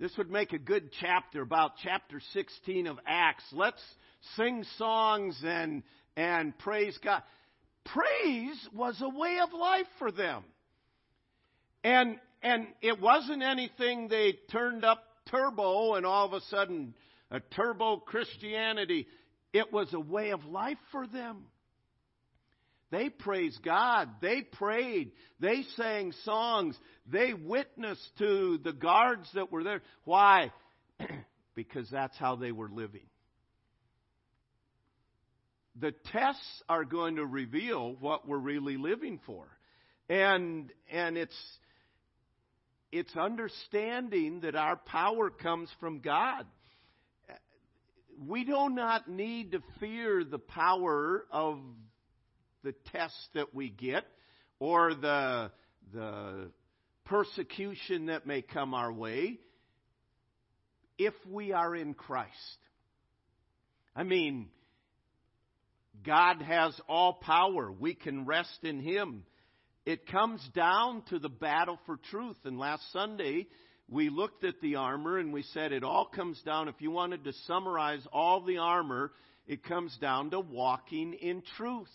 this 0.00 0.16
would 0.16 0.30
make 0.30 0.54
a 0.54 0.58
good 0.58 0.90
chapter 0.98 1.42
about 1.42 1.72
chapter 1.82 2.22
16 2.32 2.86
of 2.86 2.98
Acts. 3.06 3.44
Let's 3.52 3.82
sing 4.34 4.64
songs 4.78 5.38
and, 5.44 5.82
and 6.16 6.56
praise 6.56 6.98
God. 7.04 7.22
Praise 7.84 8.66
was 8.72 8.98
a 9.02 9.10
way 9.10 9.36
of 9.42 9.52
life 9.52 9.88
for 9.98 10.10
them. 10.10 10.42
And, 11.82 12.18
and 12.42 12.66
it 12.80 12.98
wasn't 12.98 13.42
anything 13.42 14.08
they 14.08 14.38
turned 14.50 14.86
up 14.86 15.04
turbo 15.30 15.96
and 15.96 16.06
all 16.06 16.24
of 16.24 16.32
a 16.32 16.40
sudden 16.48 16.94
a 17.30 17.40
turbo 17.40 17.98
Christianity. 17.98 19.06
It 19.52 19.70
was 19.70 19.92
a 19.92 20.00
way 20.00 20.30
of 20.30 20.46
life 20.46 20.78
for 20.90 21.06
them. 21.06 21.44
They 22.94 23.08
praised 23.08 23.60
God. 23.64 24.08
They 24.22 24.42
prayed. 24.42 25.10
They 25.40 25.64
sang 25.76 26.12
songs. 26.24 26.78
They 27.10 27.34
witnessed 27.34 28.08
to 28.18 28.60
the 28.62 28.72
guards 28.72 29.28
that 29.34 29.50
were 29.50 29.64
there. 29.64 29.82
Why? 30.04 30.52
because 31.56 31.90
that's 31.90 32.16
how 32.16 32.36
they 32.36 32.52
were 32.52 32.68
living. 32.68 33.08
The 35.80 35.92
tests 36.12 36.62
are 36.68 36.84
going 36.84 37.16
to 37.16 37.26
reveal 37.26 37.96
what 37.98 38.28
we're 38.28 38.38
really 38.38 38.76
living 38.76 39.18
for. 39.26 39.48
And 40.08 40.70
and 40.88 41.18
it's 41.18 41.58
it's 42.92 43.16
understanding 43.16 44.42
that 44.42 44.54
our 44.54 44.76
power 44.76 45.30
comes 45.30 45.68
from 45.80 45.98
God. 45.98 46.46
We 48.24 48.44
do 48.44 48.68
not 48.68 49.08
need 49.08 49.50
to 49.50 49.62
fear 49.80 50.22
the 50.22 50.38
power 50.38 51.24
of 51.32 51.58
the 52.64 52.74
tests 52.90 53.28
that 53.34 53.54
we 53.54 53.68
get 53.68 54.04
or 54.58 54.94
the, 54.94 55.50
the 55.92 56.50
persecution 57.04 58.06
that 58.06 58.26
may 58.26 58.42
come 58.42 58.74
our 58.74 58.92
way 58.92 59.38
if 60.98 61.14
we 61.30 61.52
are 61.52 61.76
in 61.76 61.94
Christ. 61.94 62.32
I 63.94 64.02
mean, 64.02 64.48
God 66.04 66.42
has 66.42 66.78
all 66.88 67.14
power. 67.14 67.70
We 67.70 67.94
can 67.94 68.24
rest 68.24 68.58
in 68.62 68.80
Him. 68.80 69.24
It 69.84 70.06
comes 70.06 70.40
down 70.54 71.02
to 71.10 71.18
the 71.18 71.28
battle 71.28 71.78
for 71.86 71.98
truth. 72.10 72.36
And 72.44 72.58
last 72.58 72.82
Sunday, 72.92 73.46
we 73.88 74.08
looked 74.08 74.44
at 74.44 74.60
the 74.62 74.76
armor 74.76 75.18
and 75.18 75.32
we 75.32 75.42
said 75.42 75.72
it 75.72 75.84
all 75.84 76.06
comes 76.06 76.40
down, 76.42 76.68
if 76.68 76.76
you 76.80 76.90
wanted 76.90 77.24
to 77.24 77.32
summarize 77.46 78.04
all 78.12 78.40
the 78.40 78.58
armor, 78.58 79.12
it 79.46 79.62
comes 79.62 79.96
down 80.00 80.30
to 80.30 80.40
walking 80.40 81.12
in 81.14 81.42
truth. 81.56 81.88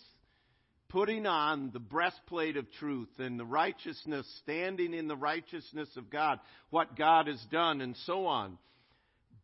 Putting 0.90 1.24
on 1.24 1.70
the 1.72 1.78
breastplate 1.78 2.56
of 2.56 2.70
truth 2.72 3.08
and 3.18 3.38
the 3.38 3.44
righteousness, 3.44 4.26
standing 4.42 4.92
in 4.92 5.06
the 5.06 5.16
righteousness 5.16 5.88
of 5.96 6.10
God, 6.10 6.40
what 6.70 6.96
God 6.96 7.28
has 7.28 7.40
done, 7.52 7.80
and 7.80 7.96
so 8.06 8.26
on. 8.26 8.58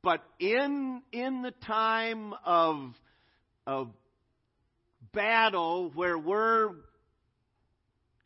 But 0.03 0.25
in, 0.41 1.03
in 1.13 1.43
the 1.43 1.55
time 1.65 2.35
of, 2.45 2.93
of 3.65 3.91
battle 5.13 5.93
where 5.95 6.19
we're 6.19 6.71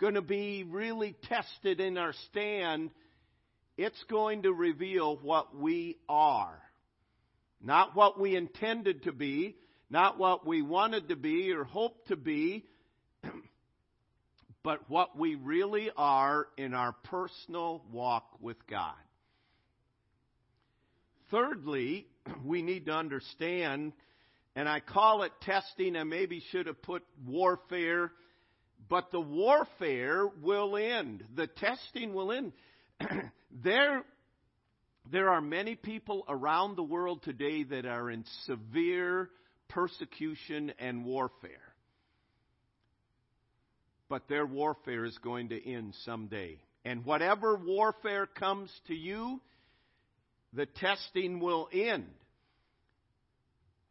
going 0.01 0.15
to 0.15 0.23
be 0.23 0.65
really 0.65 1.15
tested 1.25 1.79
in 1.79 1.99
our 1.99 2.15
stand, 2.31 2.91
it's 3.77 4.03
going 4.09 4.45
to 4.45 4.53
reveal 4.53 5.19
what 5.19 5.55
we 5.55 5.99
are. 6.09 6.59
Not 7.63 7.95
what 7.95 8.19
we 8.19 8.35
intended 8.35 9.03
to 9.03 9.13
be, 9.13 9.57
not 9.91 10.19
what 10.19 10.47
we 10.47 10.63
wanted 10.63 11.11
to 11.11 11.17
be 11.17 11.53
or 11.53 11.65
hoped 11.65 12.09
to 12.09 12.17
be, 12.17 12.65
but 14.63 14.89
what 14.91 15.19
we 15.19 15.35
really 15.35 15.91
are 15.97 16.47
in 16.57 16.75
our 16.75 16.93
personal 17.05 17.83
walk 17.93 18.25
with 18.41 18.57
God. 18.67 18.95
Thirdly, 21.31 22.07
we 22.45 22.63
need 22.63 22.87
to 22.87 22.93
understand, 22.93 23.93
and 24.55 24.69
I 24.69 24.81
call 24.81 25.23
it 25.23 25.33
testing, 25.43 25.97
I 25.97 26.05
maybe 26.05 26.43
should 26.51 26.67
have 26.67 26.83
put 26.83 27.03
warfare 27.27 28.13
but 28.91 29.13
the 29.13 29.21
warfare 29.21 30.27
will 30.43 30.77
end. 30.77 31.25
The 31.37 31.47
testing 31.47 32.13
will 32.13 32.33
end. 32.33 32.53
there, 33.63 34.05
there 35.11 35.31
are 35.31 35.41
many 35.41 35.77
people 35.77 36.25
around 36.29 36.77
the 36.77 36.83
world 36.83 37.23
today 37.23 37.63
that 37.63 37.87
are 37.87 38.11
in 38.11 38.25
severe 38.47 39.31
persecution 39.69 40.73
and 40.81 41.05
warfare. 41.05 41.70
But 44.11 44.29
their 44.29 44.45
warfare 44.45 45.07
is 45.07 45.17
going 45.19 45.49
to 45.49 45.73
end 45.73 45.95
someday. 46.05 46.59
And 46.85 47.07
whatever 47.07 47.57
warfare 47.57 48.27
comes 48.27 48.71
to 48.89 48.95
you, 48.95 49.41
the 50.53 50.67
testing 50.67 51.41
will 51.41 51.69
end 51.73 52.07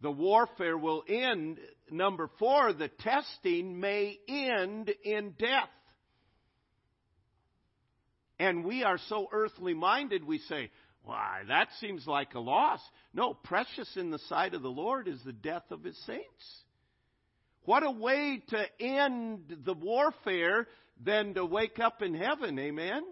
the 0.01 0.11
warfare 0.11 0.77
will 0.77 1.03
end. 1.07 1.59
Number 1.91 2.29
four, 2.39 2.73
the 2.73 2.87
testing 2.87 3.79
may 3.79 4.17
end 4.27 4.91
in 5.03 5.33
death. 5.37 5.69
And 8.39 8.63
we 8.63 8.83
are 8.83 8.99
so 9.09 9.27
earthly 9.31 9.73
minded, 9.73 10.23
we 10.25 10.37
say, 10.39 10.71
why, 11.03 11.41
that 11.49 11.67
seems 11.81 12.07
like 12.07 12.35
a 12.35 12.39
loss. 12.39 12.79
No, 13.13 13.33
precious 13.33 13.89
in 13.97 14.11
the 14.11 14.19
sight 14.29 14.53
of 14.53 14.61
the 14.61 14.69
Lord 14.69 15.07
is 15.07 15.19
the 15.25 15.33
death 15.33 15.63
of 15.71 15.83
his 15.83 15.97
saints. 16.05 16.63
What 17.65 17.83
a 17.83 17.91
way 17.91 18.41
to 18.47 18.65
end 18.81 19.57
the 19.65 19.73
warfare 19.73 20.67
than 21.03 21.33
to 21.35 21.45
wake 21.45 21.79
up 21.79 22.01
in 22.01 22.13
heaven, 22.13 22.57
amen? 22.57 23.03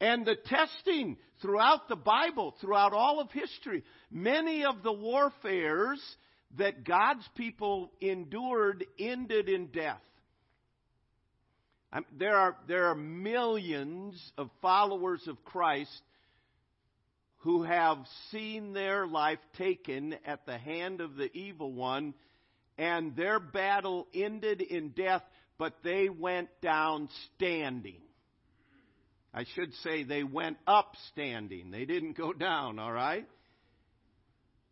And 0.00 0.26
the 0.26 0.36
testing 0.36 1.16
throughout 1.40 1.88
the 1.88 1.96
Bible, 1.96 2.54
throughout 2.60 2.92
all 2.92 3.20
of 3.20 3.30
history, 3.30 3.82
many 4.10 4.64
of 4.64 4.82
the 4.82 4.92
warfares 4.92 6.00
that 6.58 6.84
God's 6.84 7.26
people 7.34 7.92
endured 8.00 8.84
ended 8.98 9.48
in 9.48 9.68
death. 9.68 10.00
there, 12.18 12.36
are, 12.36 12.56
there 12.68 12.86
are 12.86 12.94
millions 12.94 14.32
of 14.36 14.50
followers 14.60 15.22
of 15.26 15.42
Christ 15.44 16.02
who 17.38 17.62
have 17.62 17.98
seen 18.30 18.72
their 18.72 19.06
life 19.06 19.38
taken 19.56 20.16
at 20.26 20.46
the 20.46 20.58
hand 20.58 21.00
of 21.00 21.16
the 21.16 21.32
evil 21.36 21.72
one, 21.72 22.12
and 22.78 23.16
their 23.16 23.40
battle 23.40 24.06
ended 24.14 24.60
in 24.60 24.90
death, 24.90 25.22
but 25.58 25.74
they 25.82 26.08
went 26.08 26.48
down 26.60 27.08
standing. 27.34 28.00
I 29.32 29.44
should 29.54 29.74
say 29.82 30.02
they 30.02 30.24
went 30.24 30.56
up 30.66 30.94
standing. 31.12 31.70
They 31.70 31.84
didn't 31.84 32.16
go 32.16 32.32
down, 32.32 32.78
all 32.78 32.92
right? 32.92 33.26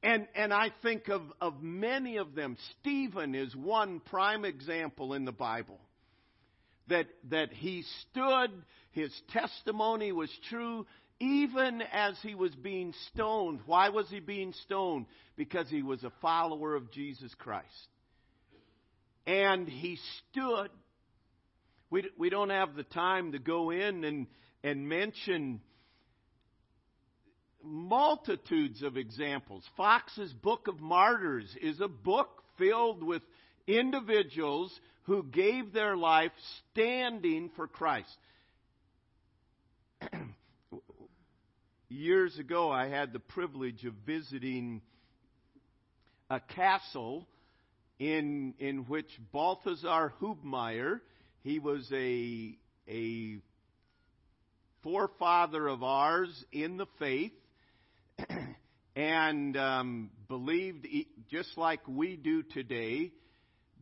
And, 0.02 0.26
and 0.34 0.52
I 0.52 0.70
think 0.82 1.08
of, 1.08 1.22
of 1.40 1.62
many 1.62 2.18
of 2.18 2.34
them. 2.34 2.56
Stephen 2.80 3.34
is 3.34 3.54
one 3.56 4.00
prime 4.00 4.44
example 4.44 5.14
in 5.14 5.24
the 5.24 5.32
Bible. 5.32 5.80
That, 6.88 7.06
that 7.30 7.50
he 7.52 7.84
stood, 8.10 8.50
his 8.90 9.10
testimony 9.32 10.12
was 10.12 10.30
true, 10.50 10.86
even 11.20 11.82
as 11.92 12.18
he 12.22 12.34
was 12.34 12.54
being 12.54 12.92
stoned. 13.12 13.60
Why 13.64 13.88
was 13.88 14.08
he 14.10 14.20
being 14.20 14.52
stoned? 14.64 15.06
Because 15.36 15.70
he 15.70 15.82
was 15.82 16.04
a 16.04 16.12
follower 16.20 16.74
of 16.74 16.90
Jesus 16.90 17.32
Christ. 17.38 17.64
And 19.26 19.68
he 19.68 19.98
stood. 20.30 20.70
We, 21.90 22.10
we 22.18 22.30
don't 22.30 22.50
have 22.50 22.74
the 22.74 22.82
time 22.82 23.32
to 23.32 23.38
go 23.38 23.70
in 23.70 24.04
and, 24.04 24.26
and 24.62 24.88
mention 24.88 25.60
multitudes 27.62 28.82
of 28.82 28.96
examples. 28.96 29.64
Fox's 29.76 30.32
Book 30.32 30.68
of 30.68 30.80
Martyrs 30.80 31.54
is 31.60 31.80
a 31.80 31.88
book 31.88 32.42
filled 32.58 33.02
with 33.02 33.22
individuals 33.66 34.78
who 35.04 35.22
gave 35.22 35.72
their 35.72 35.96
life 35.96 36.32
standing 36.72 37.50
for 37.56 37.66
Christ. 37.66 38.16
Years 41.88 42.38
ago, 42.38 42.70
I 42.70 42.88
had 42.88 43.12
the 43.12 43.20
privilege 43.20 43.84
of 43.84 43.94
visiting 44.06 44.82
a 46.30 46.40
castle 46.40 47.26
in 47.98 48.54
in 48.58 48.84
which 48.86 49.08
Balthasar 49.32 50.12
Hubmaier, 50.20 51.00
he 51.42 51.58
was 51.58 51.90
a 51.92 52.56
a 52.88 53.38
forefather 54.82 55.66
of 55.68 55.82
ours 55.82 56.44
in 56.52 56.76
the 56.76 56.86
faith 56.98 57.32
and 58.96 59.56
um, 59.56 60.10
believed 60.28 60.86
just 61.30 61.56
like 61.56 61.80
we 61.88 62.16
do 62.16 62.42
today. 62.42 63.12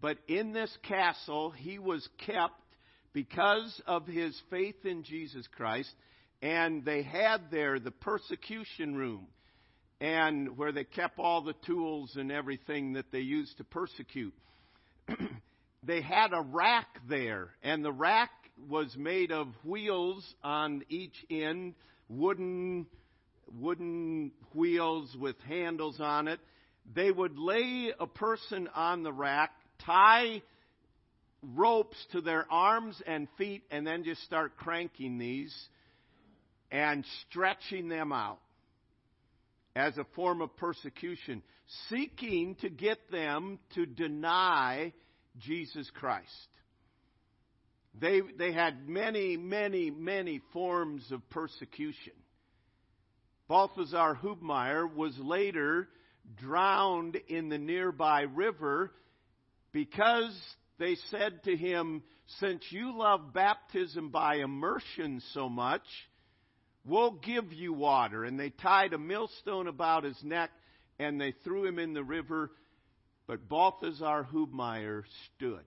But 0.00 0.18
in 0.26 0.52
this 0.52 0.76
castle, 0.82 1.50
he 1.50 1.78
was 1.78 2.06
kept 2.26 2.60
because 3.12 3.80
of 3.86 4.06
his 4.06 4.40
faith 4.50 4.84
in 4.84 5.04
Jesus 5.04 5.46
Christ. 5.56 5.92
And 6.40 6.84
they 6.84 7.02
had 7.02 7.50
there 7.50 7.78
the 7.78 7.92
persecution 7.92 8.96
room, 8.96 9.26
and 10.02 10.58
where 10.58 10.72
they 10.72 10.82
kept 10.82 11.20
all 11.20 11.42
the 11.42 11.54
tools 11.64 12.16
and 12.16 12.32
everything 12.32 12.94
that 12.94 13.12
they 13.12 13.20
used 13.20 13.56
to 13.58 13.64
persecute. 13.64 14.34
they 15.84 16.02
had 16.02 16.32
a 16.32 16.42
rack 16.42 16.88
there, 17.08 17.50
and 17.62 17.84
the 17.84 17.92
rack 17.92 18.30
was 18.68 18.92
made 18.98 19.30
of 19.30 19.46
wheels 19.64 20.26
on 20.42 20.82
each 20.88 21.14
end, 21.30 21.74
wooden 22.08 22.84
wooden 23.60 24.32
wheels 24.54 25.14
with 25.20 25.36
handles 25.46 26.00
on 26.00 26.26
it. 26.26 26.40
They 26.96 27.12
would 27.12 27.38
lay 27.38 27.92
a 27.98 28.06
person 28.06 28.68
on 28.74 29.04
the 29.04 29.12
rack, 29.12 29.52
tie 29.84 30.42
ropes 31.54 31.96
to 32.10 32.20
their 32.20 32.50
arms 32.50 33.00
and 33.06 33.28
feet, 33.38 33.62
and 33.70 33.86
then 33.86 34.02
just 34.02 34.24
start 34.24 34.56
cranking 34.56 35.18
these 35.18 35.54
and 36.72 37.04
stretching 37.28 37.88
them 37.88 38.10
out 38.10 38.40
as 39.74 39.96
a 39.96 40.06
form 40.14 40.42
of 40.42 40.56
persecution, 40.56 41.42
seeking 41.88 42.56
to 42.56 42.68
get 42.68 42.98
them 43.10 43.58
to 43.74 43.86
deny 43.86 44.92
Jesus 45.38 45.90
Christ. 45.94 46.28
They, 47.98 48.20
they 48.38 48.52
had 48.52 48.88
many, 48.88 49.36
many, 49.36 49.90
many 49.90 50.40
forms 50.52 51.10
of 51.10 51.28
persecution. 51.30 52.14
Balthasar 53.48 54.18
Hubmaier 54.22 54.94
was 54.94 55.16
later 55.18 55.88
drowned 56.36 57.16
in 57.28 57.48
the 57.48 57.58
nearby 57.58 58.22
river 58.22 58.92
because 59.72 60.34
they 60.78 60.96
said 61.10 61.42
to 61.44 61.56
him, 61.56 62.02
Since 62.40 62.62
you 62.70 62.96
love 62.96 63.34
baptism 63.34 64.10
by 64.10 64.36
immersion 64.36 65.22
so 65.32 65.48
much, 65.48 65.82
we'll 66.84 67.12
give 67.12 67.52
you 67.52 67.72
water. 67.72 68.24
And 68.24 68.38
they 68.38 68.50
tied 68.50 68.92
a 68.92 68.98
millstone 68.98 69.66
about 69.68 70.04
his 70.04 70.22
neck 70.22 70.50
and 70.98 71.20
they 71.20 71.34
threw 71.44 71.64
him 71.64 71.78
in 71.78 71.94
the 71.94 72.04
river. 72.04 72.50
But 73.26 73.48
Balthasar 73.48 74.26
Hubmaier 74.32 75.04
stood. 75.36 75.64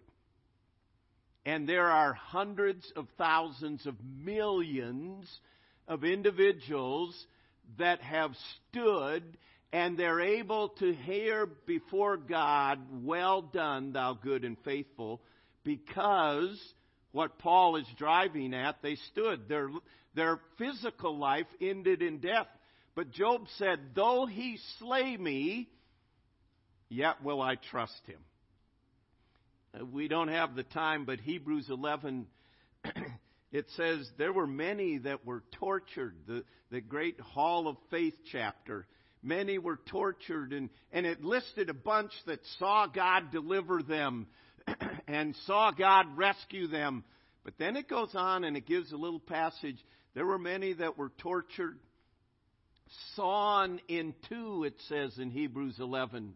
And 1.45 1.69
there 1.69 1.89
are 1.89 2.13
hundreds 2.13 2.91
of 2.95 3.07
thousands 3.17 3.85
of 3.85 3.95
millions 4.03 5.29
of 5.87 6.03
individuals 6.03 7.15
that 7.77 8.01
have 8.01 8.31
stood 8.71 9.37
and 9.75 9.97
they're 9.97 10.21
able 10.21 10.69
to 10.69 10.93
hear 10.93 11.45
before 11.65 12.15
God, 12.15 12.79
Well 13.03 13.41
done, 13.41 13.91
thou 13.91 14.13
good 14.13 14.45
and 14.45 14.55
faithful, 14.63 15.21
because 15.65 16.57
what 17.15 17.39
Paul 17.39 17.77
is 17.77 17.85
driving 17.97 18.53
at, 18.53 18.81
they 18.81 18.95
stood. 19.11 19.47
Their, 19.47 19.69
their 20.15 20.37
physical 20.57 21.17
life 21.17 21.47
ended 21.61 22.01
in 22.01 22.17
death. 22.17 22.47
But 22.93 23.11
Job 23.11 23.45
said, 23.57 23.79
Though 23.95 24.25
he 24.25 24.59
slay 24.79 25.15
me, 25.15 25.69
yet 26.89 27.23
will 27.23 27.41
I 27.41 27.55
trust 27.71 28.01
him. 28.05 28.19
Uh, 29.73 29.85
we 29.85 30.09
don't 30.09 30.27
have 30.27 30.55
the 30.55 30.63
time, 30.63 31.05
but 31.05 31.21
Hebrews 31.21 31.67
11, 31.69 32.27
it 33.53 33.65
says 33.77 34.09
there 34.17 34.33
were 34.33 34.45
many 34.45 34.97
that 34.97 35.25
were 35.25 35.43
tortured. 35.57 36.15
The, 36.27 36.43
the 36.69 36.81
great 36.81 37.17
Hall 37.21 37.69
of 37.69 37.77
Faith 37.91 38.15
chapter. 38.29 38.87
Many 39.23 39.57
were 39.57 39.79
tortured, 39.89 40.51
and, 40.51 40.69
and 40.91 41.05
it 41.05 41.23
listed 41.23 41.69
a 41.69 41.73
bunch 41.73 42.11
that 42.25 42.41
saw 42.59 42.87
God 42.87 43.31
deliver 43.31 43.81
them 43.81 44.27
and 45.07 45.35
saw 45.45 45.71
God 45.71 46.17
rescue 46.17 46.67
them. 46.67 47.03
But 47.43 47.53
then 47.57 47.75
it 47.75 47.87
goes 47.87 48.15
on 48.15 48.43
and 48.43 48.57
it 48.57 48.65
gives 48.65 48.91
a 48.91 48.97
little 48.97 49.19
passage. 49.19 49.77
There 50.13 50.25
were 50.25 50.39
many 50.39 50.73
that 50.73 50.97
were 50.97 51.11
tortured, 51.19 51.77
sawn 53.15 53.79
in 53.87 54.13
two, 54.29 54.63
it 54.63 54.75
says 54.87 55.17
in 55.17 55.29
Hebrews 55.29 55.75
11 55.79 56.33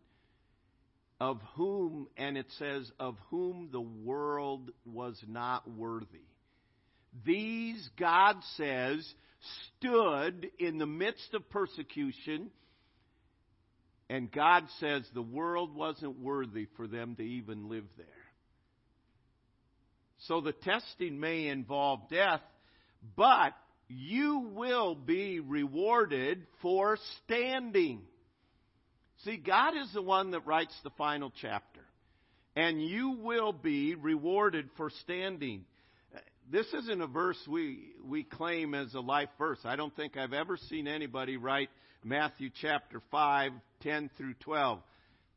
of 1.19 1.41
whom, 1.55 2.07
and 2.17 2.37
it 2.37 2.47
says, 2.57 2.89
of 2.99 3.17
whom 3.29 3.69
the 3.71 3.81
world 3.81 4.71
was 4.85 5.21
not 5.27 5.69
worthy. 5.69 6.25
These, 7.25 7.89
God 7.99 8.37
says, 8.55 9.13
stood 9.77 10.49
in 10.59 10.77
the 10.77 10.85
midst 10.85 11.33
of 11.33 11.49
persecution, 11.49 12.51
and 14.09 14.31
God 14.31 14.63
says 14.79 15.03
the 15.13 15.21
world 15.21 15.75
wasn't 15.75 16.19
worthy 16.19 16.67
for 16.77 16.87
them 16.87 17.15
to 17.15 17.23
even 17.23 17.69
live 17.69 17.85
there. 17.97 18.05
So 20.27 20.41
the 20.41 20.51
testing 20.51 21.19
may 21.19 21.47
involve 21.47 22.09
death, 22.09 22.41
but 23.15 23.53
you 23.87 24.51
will 24.53 24.95
be 24.95 25.39
rewarded 25.39 26.45
for 26.61 26.97
standing. 27.25 28.01
See, 29.23 29.37
God 29.37 29.73
is 29.75 29.91
the 29.93 30.01
one 30.01 30.31
that 30.31 30.45
writes 30.45 30.77
the 30.83 30.91
final 30.91 31.31
chapter. 31.41 31.81
And 32.55 32.81
you 32.81 33.11
will 33.21 33.53
be 33.53 33.95
rewarded 33.95 34.69
for 34.75 34.89
standing. 35.01 35.65
This 36.51 36.67
isn't 36.73 37.01
a 37.01 37.07
verse 37.07 37.39
we, 37.47 37.93
we 38.03 38.23
claim 38.23 38.73
as 38.73 38.93
a 38.93 38.99
life 38.99 39.29
verse. 39.37 39.59
I 39.63 39.75
don't 39.75 39.95
think 39.95 40.17
I've 40.17 40.33
ever 40.33 40.57
seen 40.57 40.87
anybody 40.87 41.37
write 41.37 41.69
Matthew 42.03 42.49
chapter 42.61 43.01
5, 43.11 43.51
10 43.81 44.09
through 44.17 44.33
12. 44.35 44.79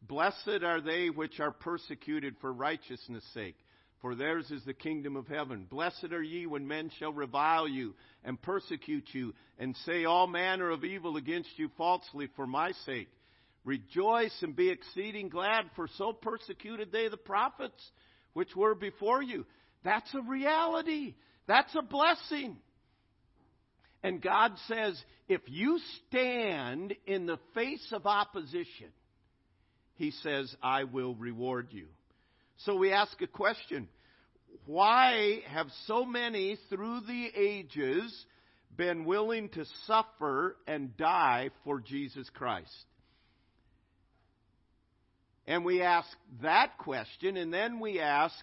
Blessed 0.08 0.62
are 0.64 0.80
they 0.80 1.10
which 1.10 1.38
are 1.38 1.52
persecuted 1.52 2.34
for 2.40 2.52
righteousness' 2.52 3.24
sake, 3.34 3.56
for 4.02 4.16
theirs 4.16 4.50
is 4.50 4.64
the 4.64 4.74
kingdom 4.74 5.16
of 5.16 5.28
heaven. 5.28 5.66
Blessed 5.70 6.12
are 6.12 6.22
ye 6.22 6.44
when 6.44 6.66
men 6.66 6.90
shall 6.98 7.12
revile 7.12 7.68
you 7.68 7.94
and 8.24 8.42
persecute 8.42 9.06
you 9.12 9.32
and 9.58 9.76
say 9.86 10.04
all 10.04 10.26
manner 10.26 10.70
of 10.70 10.84
evil 10.84 11.16
against 11.16 11.50
you 11.56 11.70
falsely 11.78 12.28
for 12.34 12.46
my 12.46 12.72
sake. 12.84 13.08
Rejoice 13.64 14.36
and 14.42 14.56
be 14.56 14.70
exceeding 14.70 15.28
glad, 15.28 15.66
for 15.76 15.86
so 15.96 16.12
persecuted 16.12 16.90
they 16.90 17.08
the 17.08 17.16
prophets 17.16 17.80
which 18.32 18.56
were 18.56 18.74
before 18.74 19.22
you. 19.22 19.46
That's 19.84 20.12
a 20.14 20.22
reality. 20.22 21.14
That's 21.46 21.74
a 21.76 21.82
blessing. 21.82 22.56
And 24.02 24.20
God 24.20 24.52
says, 24.66 25.00
if 25.28 25.42
you 25.46 25.78
stand 26.08 26.94
in 27.06 27.26
the 27.26 27.38
face 27.54 27.86
of 27.92 28.04
opposition, 28.04 28.88
He 29.94 30.10
says, 30.10 30.52
I 30.60 30.84
will 30.84 31.14
reward 31.14 31.68
you. 31.70 31.86
So 32.58 32.76
we 32.76 32.92
ask 32.92 33.20
a 33.22 33.26
question 33.26 33.88
why 34.66 35.40
have 35.48 35.66
so 35.86 36.04
many 36.04 36.56
through 36.68 37.00
the 37.00 37.30
ages 37.34 38.26
been 38.76 39.04
willing 39.04 39.48
to 39.50 39.64
suffer 39.86 40.56
and 40.66 40.96
die 40.96 41.50
for 41.64 41.80
Jesus 41.80 42.28
Christ? 42.30 42.86
And 45.46 45.64
we 45.64 45.82
ask 45.82 46.08
that 46.42 46.78
question, 46.78 47.36
and 47.36 47.52
then 47.52 47.80
we 47.80 47.98
ask, 47.98 48.34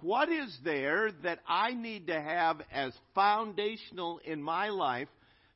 what 0.00 0.28
is 0.28 0.56
there 0.64 1.10
that 1.24 1.40
I 1.48 1.72
need 1.72 2.06
to 2.06 2.20
have 2.20 2.60
as 2.72 2.92
foundational 3.14 4.20
in 4.24 4.42
my 4.42 4.68
life 4.68 5.08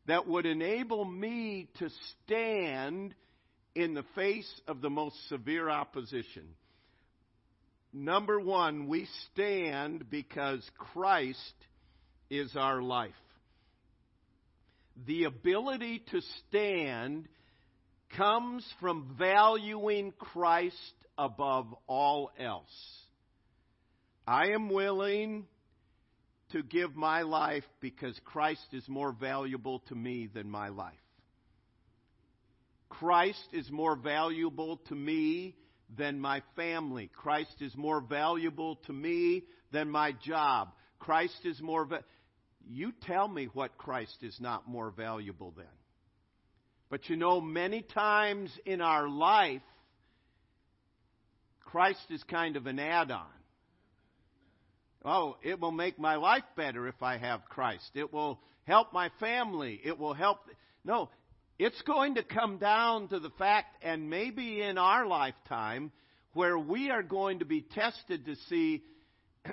that 0.07 0.27
would 0.27 0.47
enable 0.47 1.05
me 1.05 1.69
to 1.79 1.91
stand 2.25 3.15
in 3.75 3.95
the 3.95 4.05
face 4.15 4.51
of 4.67 4.81
the 4.81 4.91
most 4.91 5.17
severe 5.29 5.69
opposition? 5.69 6.45
Number 7.93 8.39
one, 8.39 8.87
we 8.87 9.09
stand 9.33 10.11
because 10.11 10.63
Christ 10.77 11.55
is 12.31 12.55
our 12.57 12.83
life. 12.83 13.13
The 15.07 15.25
ability 15.25 16.03
to 16.11 16.21
stand 16.49 17.29
comes 18.17 18.65
from 18.81 19.15
valuing 19.19 20.13
Christ 20.19 20.75
above 21.17 21.67
all 21.87 22.31
else. 22.39 22.67
I 24.27 24.49
am 24.49 24.69
willing 24.69 25.47
to 26.53 26.63
give 26.63 26.95
my 26.95 27.23
life 27.23 27.65
because 27.81 28.19
Christ 28.25 28.67
is 28.73 28.87
more 28.89 29.13
valuable 29.13 29.81
to 29.89 29.95
me 29.95 30.29
than 30.33 30.51
my 30.51 30.69
life. 30.69 30.95
Christ 32.89 33.49
is 33.53 33.71
more 33.71 33.97
valuable 33.97 34.79
to 34.89 34.95
me 34.95 35.55
than 35.97 36.21
my 36.21 36.43
family. 36.57 37.11
Christ 37.15 37.57
is 37.61 37.75
more 37.77 38.01
valuable 38.01 38.77
to 38.87 38.93
me 38.93 39.45
than 39.73 39.91
my 39.91 40.13
job. 40.13 40.71
Christ 40.99 41.41
is 41.45 41.61
more. 41.61 41.85
Va- 41.85 42.05
you 42.69 42.93
tell 43.03 43.29
me 43.29 43.49
what 43.53 43.79
Christ 43.79 44.19
is 44.23 44.37
not 44.41 44.69
more 44.69 44.91
valuable 44.91 45.53
than. 45.53 45.67
But 46.91 47.09
you 47.09 47.17
know, 47.17 47.41
many 47.41 47.83
times 47.83 48.51
in 48.65 48.81
our 48.81 49.09
life, 49.09 49.63
Christ 51.61 52.05
is 52.11 52.23
kind 52.25 52.57
of 52.57 52.67
an 52.67 52.79
add 52.79 53.11
on. 53.11 53.27
Oh, 55.05 55.37
it 55.43 55.61
will 55.61 55.73
make 55.73 55.99
my 55.99 56.17
life 56.17 56.45
better 56.57 56.89
if 56.89 57.03
I 57.03 57.19
have 57.19 57.45
Christ. 57.49 57.91
It 57.95 58.13
will 58.13 58.41
help 58.65 58.93
my 58.93 59.11
family. 59.21 59.81
It 59.85 59.99
will 59.99 60.15
help. 60.15 60.39
No, 60.85 61.11
it's 61.59 61.81
going 61.83 62.15
to 62.15 62.23
come 62.23 62.59
down 62.59 63.09
to 63.09 63.19
the 63.19 63.31
fact, 63.31 63.83
and 63.83 64.09
maybe 64.09 64.63
in 64.63 64.79
our 64.79 65.07
lifetime, 65.07 65.91
where 66.33 66.59
we 66.59 66.91
are 66.91 67.03
going 67.03 67.41
to 67.41 67.45
be 67.45 67.63
tested 67.63 68.27
to 68.27 68.37
see 68.49 68.85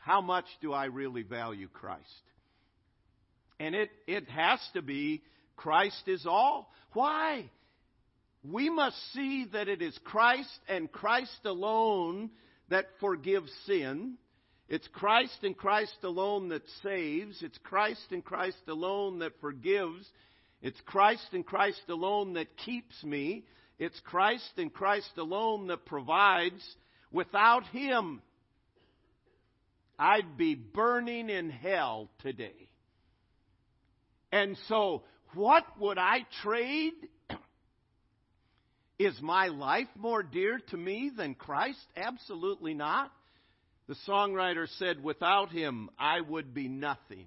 how 0.00 0.20
much 0.20 0.46
do 0.60 0.72
I 0.72 0.86
really 0.86 1.22
value 1.22 1.68
Christ. 1.68 2.02
And 3.60 3.74
it, 3.74 3.90
it 4.06 4.28
has 4.28 4.58
to 4.74 4.82
be 4.82 5.22
Christ 5.56 6.08
is 6.08 6.26
all. 6.26 6.72
Why? 6.92 7.48
We 8.42 8.68
must 8.68 8.96
see 9.12 9.46
that 9.52 9.68
it 9.68 9.80
is 9.80 9.96
Christ 10.04 10.58
and 10.68 10.90
Christ 10.90 11.38
alone 11.44 12.30
that 12.68 12.86
forgives 13.00 13.50
sin. 13.66 14.14
It's 14.68 14.88
Christ 14.88 15.38
and 15.42 15.56
Christ 15.56 15.96
alone 16.02 16.48
that 16.48 16.62
saves. 16.82 17.42
It's 17.42 17.58
Christ 17.58 18.04
and 18.10 18.24
Christ 18.24 18.58
alone 18.66 19.20
that 19.20 19.40
forgives. 19.40 20.06
It's 20.64 20.80
Christ 20.86 21.26
and 21.32 21.44
Christ 21.44 21.82
alone 21.90 22.32
that 22.32 22.56
keeps 22.56 23.04
me. 23.04 23.44
It's 23.78 24.00
Christ 24.00 24.50
and 24.56 24.72
Christ 24.72 25.10
alone 25.18 25.66
that 25.66 25.84
provides. 25.84 26.62
Without 27.12 27.66
Him, 27.66 28.22
I'd 29.98 30.38
be 30.38 30.54
burning 30.54 31.28
in 31.28 31.50
hell 31.50 32.08
today. 32.22 32.70
And 34.32 34.56
so, 34.68 35.02
what 35.34 35.64
would 35.78 35.98
I 35.98 36.20
trade? 36.42 36.94
Is 38.98 39.20
my 39.20 39.48
life 39.48 39.88
more 39.96 40.22
dear 40.22 40.60
to 40.70 40.76
me 40.78 41.10
than 41.14 41.34
Christ? 41.34 41.84
Absolutely 41.94 42.72
not. 42.72 43.12
The 43.86 43.96
songwriter 44.08 44.66
said, 44.78 45.04
Without 45.04 45.50
him, 45.50 45.90
I 45.98 46.22
would 46.22 46.54
be 46.54 46.68
nothing. 46.68 47.26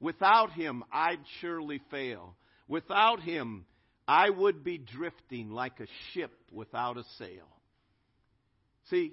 Without 0.00 0.52
him, 0.52 0.84
I'd 0.90 1.20
surely 1.40 1.82
fail. 1.90 2.34
Without 2.68 3.20
him, 3.20 3.64
I 4.06 4.30
would 4.30 4.62
be 4.62 4.78
drifting 4.78 5.50
like 5.50 5.80
a 5.80 5.86
ship 6.12 6.32
without 6.52 6.98
a 6.98 7.04
sail. 7.18 7.48
See, 8.90 9.12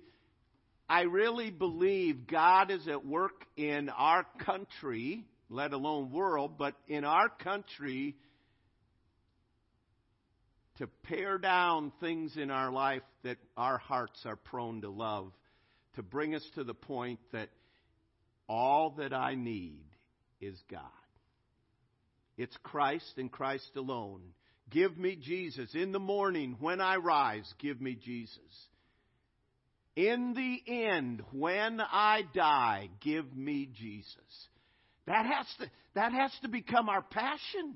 I 0.88 1.02
really 1.02 1.50
believe 1.50 2.28
God 2.28 2.70
is 2.70 2.88
at 2.88 3.06
work 3.06 3.46
in 3.58 3.89
our 3.89 4.26
country, 4.46 5.26
let 5.50 5.74
alone 5.74 6.12
world, 6.12 6.58
but 6.58 6.76
in 6.88 7.04
our 7.04 7.30
country 7.30 8.15
to 10.78 10.88
pare 11.04 11.38
down 11.38 11.91
things 12.00 12.36
in 12.38 12.52
our 12.52 12.72
life 12.72 13.02
that 13.24 13.38
our 13.56 13.78
hearts 13.78 14.22
are 14.26 14.36
prone 14.36 14.82
to 14.82 14.89
love, 14.89 15.32
to 15.96 16.04
bring 16.04 16.36
us 16.36 16.46
to 16.56 16.63
the 16.63 16.74
point 16.74 17.20
that 17.32 17.50
all 18.48 18.91
that 18.98 19.13
I 19.13 19.36
need 19.36 19.86
is 20.41 20.62
God. 20.70 20.82
It's 22.38 22.56
Christ 22.63 23.13
and 23.17 23.32
Christ 23.32 23.71
alone. 23.76 24.21
Give 24.69 24.98
me 24.98 25.17
Jesus. 25.21 25.69
In 25.74 25.91
the 25.91 26.00
morning, 26.00 26.58
when 26.60 26.82
I 26.82 26.98
rise, 26.98 27.52
give 27.60 27.80
me 27.80 27.95
Jesus. 27.95 28.39
In 29.95 30.34
the 30.34 30.71
end, 30.71 31.24
when 31.32 31.80
I 31.80 32.24
die, 32.34 32.89
give 33.02 33.34
me 33.36 33.69
Jesus. 33.74 34.15
That 35.08 35.26
has 35.26 35.45
to, 35.60 35.71
that 35.93 36.12
has 36.12 36.32
to 36.41 36.50
become 36.50 36.89
our 36.89 37.04
passion. 37.04 37.76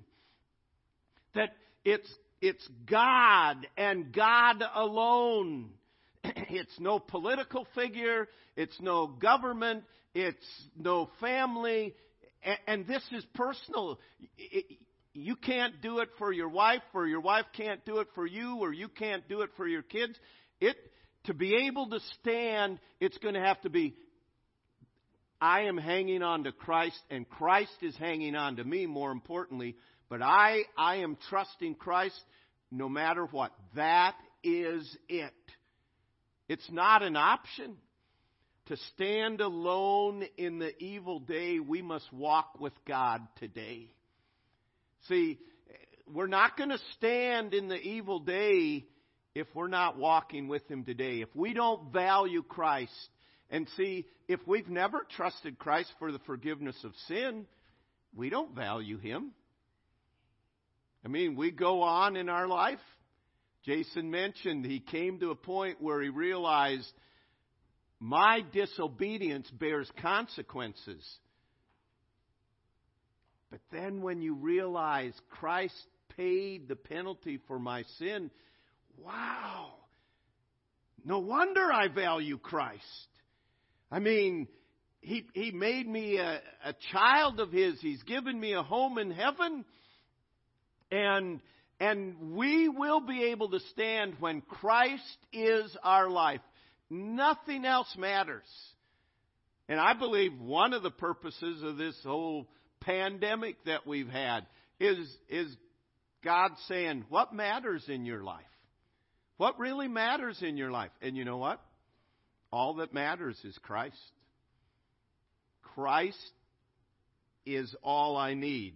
That 1.35 1.51
it's, 1.85 2.09
it's 2.41 2.67
God 2.89 3.65
and 3.77 4.13
God 4.13 4.63
alone. 4.75 5.69
It's 6.51 6.79
no 6.79 6.99
political 6.99 7.67
figure. 7.75 8.27
It's 8.57 8.75
no 8.81 9.07
government. 9.07 9.83
It's 10.13 10.45
no 10.75 11.09
family. 11.21 11.93
And 12.67 12.87
this 12.87 13.03
is 13.11 13.25
personal. 13.33 13.99
You 15.13 15.35
can't 15.35 15.81
do 15.81 15.99
it 15.99 16.09
for 16.17 16.31
your 16.31 16.49
wife, 16.49 16.81
or 16.93 17.07
your 17.07 17.21
wife 17.21 17.45
can't 17.55 17.83
do 17.85 17.97
it 17.99 18.07
for 18.15 18.25
you, 18.25 18.57
or 18.59 18.71
you 18.71 18.87
can't 18.87 19.27
do 19.27 19.41
it 19.41 19.49
for 19.57 19.67
your 19.67 19.81
kids. 19.81 20.17
It, 20.61 20.77
to 21.25 21.33
be 21.33 21.67
able 21.67 21.89
to 21.89 21.99
stand, 22.21 22.79
it's 22.99 23.17
going 23.17 23.33
to 23.33 23.41
have 23.41 23.59
to 23.61 23.69
be 23.69 23.95
I 25.41 25.61
am 25.61 25.77
hanging 25.77 26.21
on 26.21 26.43
to 26.43 26.51
Christ, 26.51 26.99
and 27.09 27.27
Christ 27.29 27.77
is 27.81 27.95
hanging 27.95 28.35
on 28.35 28.57
to 28.57 28.63
me, 28.63 28.85
more 28.85 29.11
importantly. 29.11 29.75
But 30.09 30.21
I, 30.21 30.63
I 30.77 30.97
am 30.97 31.17
trusting 31.29 31.75
Christ 31.75 32.19
no 32.71 32.89
matter 32.89 33.25
what. 33.25 33.51
That 33.75 34.15
is 34.43 34.97
it. 35.07 35.33
It's 36.49 36.69
not 36.71 37.03
an 37.03 37.15
option. 37.15 37.77
To 38.69 38.77
stand 38.93 39.41
alone 39.41 40.23
in 40.37 40.59
the 40.59 40.71
evil 40.77 41.19
day, 41.19 41.59
we 41.59 41.81
must 41.81 42.05
walk 42.13 42.59
with 42.59 42.73
God 42.85 43.27
today. 43.39 43.91
See, 45.07 45.39
we're 46.07 46.27
not 46.27 46.55
going 46.55 46.69
to 46.69 46.77
stand 46.95 47.55
in 47.55 47.67
the 47.67 47.81
evil 47.81 48.19
day 48.19 48.85
if 49.33 49.47
we're 49.55 49.69
not 49.69 49.97
walking 49.97 50.47
with 50.47 50.67
Him 50.67 50.83
today. 50.83 51.21
If 51.21 51.29
we 51.35 51.55
don't 51.55 51.91
value 51.91 52.43
Christ, 52.43 52.93
and 53.49 53.67
see, 53.75 54.05
if 54.27 54.39
we've 54.45 54.69
never 54.69 55.03
trusted 55.15 55.57
Christ 55.57 55.89
for 55.97 56.11
the 56.11 56.19
forgiveness 56.19 56.77
of 56.83 56.91
sin, 57.07 57.47
we 58.15 58.29
don't 58.29 58.53
value 58.55 58.99
Him. 58.99 59.31
I 61.03 61.07
mean, 61.07 61.35
we 61.35 61.49
go 61.49 61.81
on 61.81 62.15
in 62.15 62.29
our 62.29 62.47
life. 62.47 62.77
Jason 63.65 64.11
mentioned 64.11 64.63
he 64.63 64.79
came 64.79 65.19
to 65.21 65.31
a 65.31 65.35
point 65.35 65.81
where 65.81 66.03
he 66.03 66.09
realized 66.09 66.91
my 67.99 68.41
disobedience 68.53 69.49
bears 69.51 69.89
consequences. 70.01 71.03
But 73.51 73.59
then 73.71 74.01
when 74.01 74.21
you 74.21 74.35
realize 74.35 75.13
Christ 75.29 75.73
paid 76.15 76.67
the 76.67 76.75
penalty 76.75 77.39
for 77.47 77.59
my 77.59 77.83
sin, 77.97 78.29
wow, 78.97 79.73
no 81.03 81.19
wonder 81.19 81.71
I 81.71 81.87
value 81.87 82.37
Christ. 82.37 82.83
I 83.91 83.99
mean, 83.99 84.47
he, 85.01 85.25
he 85.33 85.51
made 85.51 85.87
me 85.87 86.17
a, 86.17 86.41
a 86.63 86.75
child 86.91 87.39
of 87.39 87.51
His. 87.51 87.79
He's 87.81 88.03
given 88.03 88.39
me 88.39 88.53
a 88.53 88.63
home 88.63 88.97
in 88.97 89.11
heaven. 89.11 89.65
And, 90.91 91.39
and 91.79 92.35
we 92.35 92.67
will 92.67 92.99
be 93.01 93.25
able 93.25 93.49
to 93.51 93.59
stand 93.71 94.15
when 94.19 94.41
Christ 94.41 95.17
is 95.31 95.75
our 95.83 96.09
life. 96.09 96.41
Nothing 96.89 97.65
else 97.65 97.93
matters. 97.97 98.47
And 99.67 99.79
I 99.79 99.93
believe 99.93 100.39
one 100.39 100.73
of 100.73 100.81
the 100.81 100.91
purposes 100.91 101.61
of 101.61 101.77
this 101.77 101.95
whole 102.03 102.47
pandemic 102.81 103.63
that 103.65 103.85
we've 103.85 104.09
had 104.09 104.47
is, 104.79 104.97
is 105.29 105.55
God 106.23 106.51
saying, 106.67 107.05
what 107.09 107.33
matters 107.33 107.83
in 107.87 108.05
your 108.05 108.23
life? 108.23 108.43
What 109.37 109.59
really 109.59 109.87
matters 109.87 110.41
in 110.41 110.57
your 110.57 110.71
life? 110.71 110.91
And 111.01 111.15
you 111.15 111.23
know 111.23 111.37
what? 111.37 111.61
All 112.51 112.75
that 112.75 112.93
matters 112.93 113.39
is 113.43 113.57
Christ. 113.61 113.95
Christ 115.61 116.17
is 117.45 117.73
all 117.83 118.17
I 118.17 118.33
need. 118.33 118.75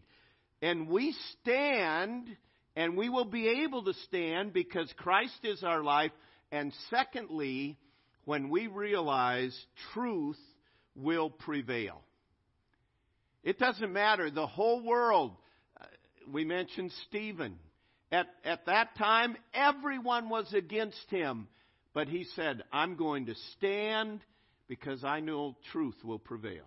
And 0.62 0.88
we 0.88 1.16
stand, 1.42 2.30
and 2.76 2.96
we 2.96 3.10
will 3.10 3.26
be 3.26 3.64
able 3.64 3.84
to 3.84 3.94
stand 4.06 4.54
because 4.54 4.94
Christ 4.98 5.40
is 5.44 5.64
our 5.64 5.84
life. 5.84 6.12
And 6.52 6.72
secondly, 6.90 7.78
when 8.26 8.50
we 8.50 8.68
realize 8.68 9.58
truth 9.94 10.40
will 10.96 11.30
prevail. 11.30 12.02
It 13.44 13.60
doesn't 13.60 13.92
matter. 13.92 14.30
The 14.30 14.48
whole 14.48 14.82
world, 14.84 15.36
uh, 15.80 15.86
we 16.32 16.46
mentioned 16.46 16.92
Stephen. 17.08 17.60
At, 18.12 18.28
at 18.46 18.66
that 18.68 18.96
time, 18.98 19.36
everyone 19.54 20.30
was 20.30 20.52
against 20.54 21.10
him. 21.10 21.48
But 21.94 22.08
he 22.08 22.26
said, 22.36 22.64
I'm 22.72 22.96
going 22.96 23.28
to 23.28 23.36
stand 23.58 24.22
because 24.68 25.04
I 25.04 25.20
know 25.20 25.56
truth 25.72 25.96
will 26.04 26.20
prevail. 26.20 26.66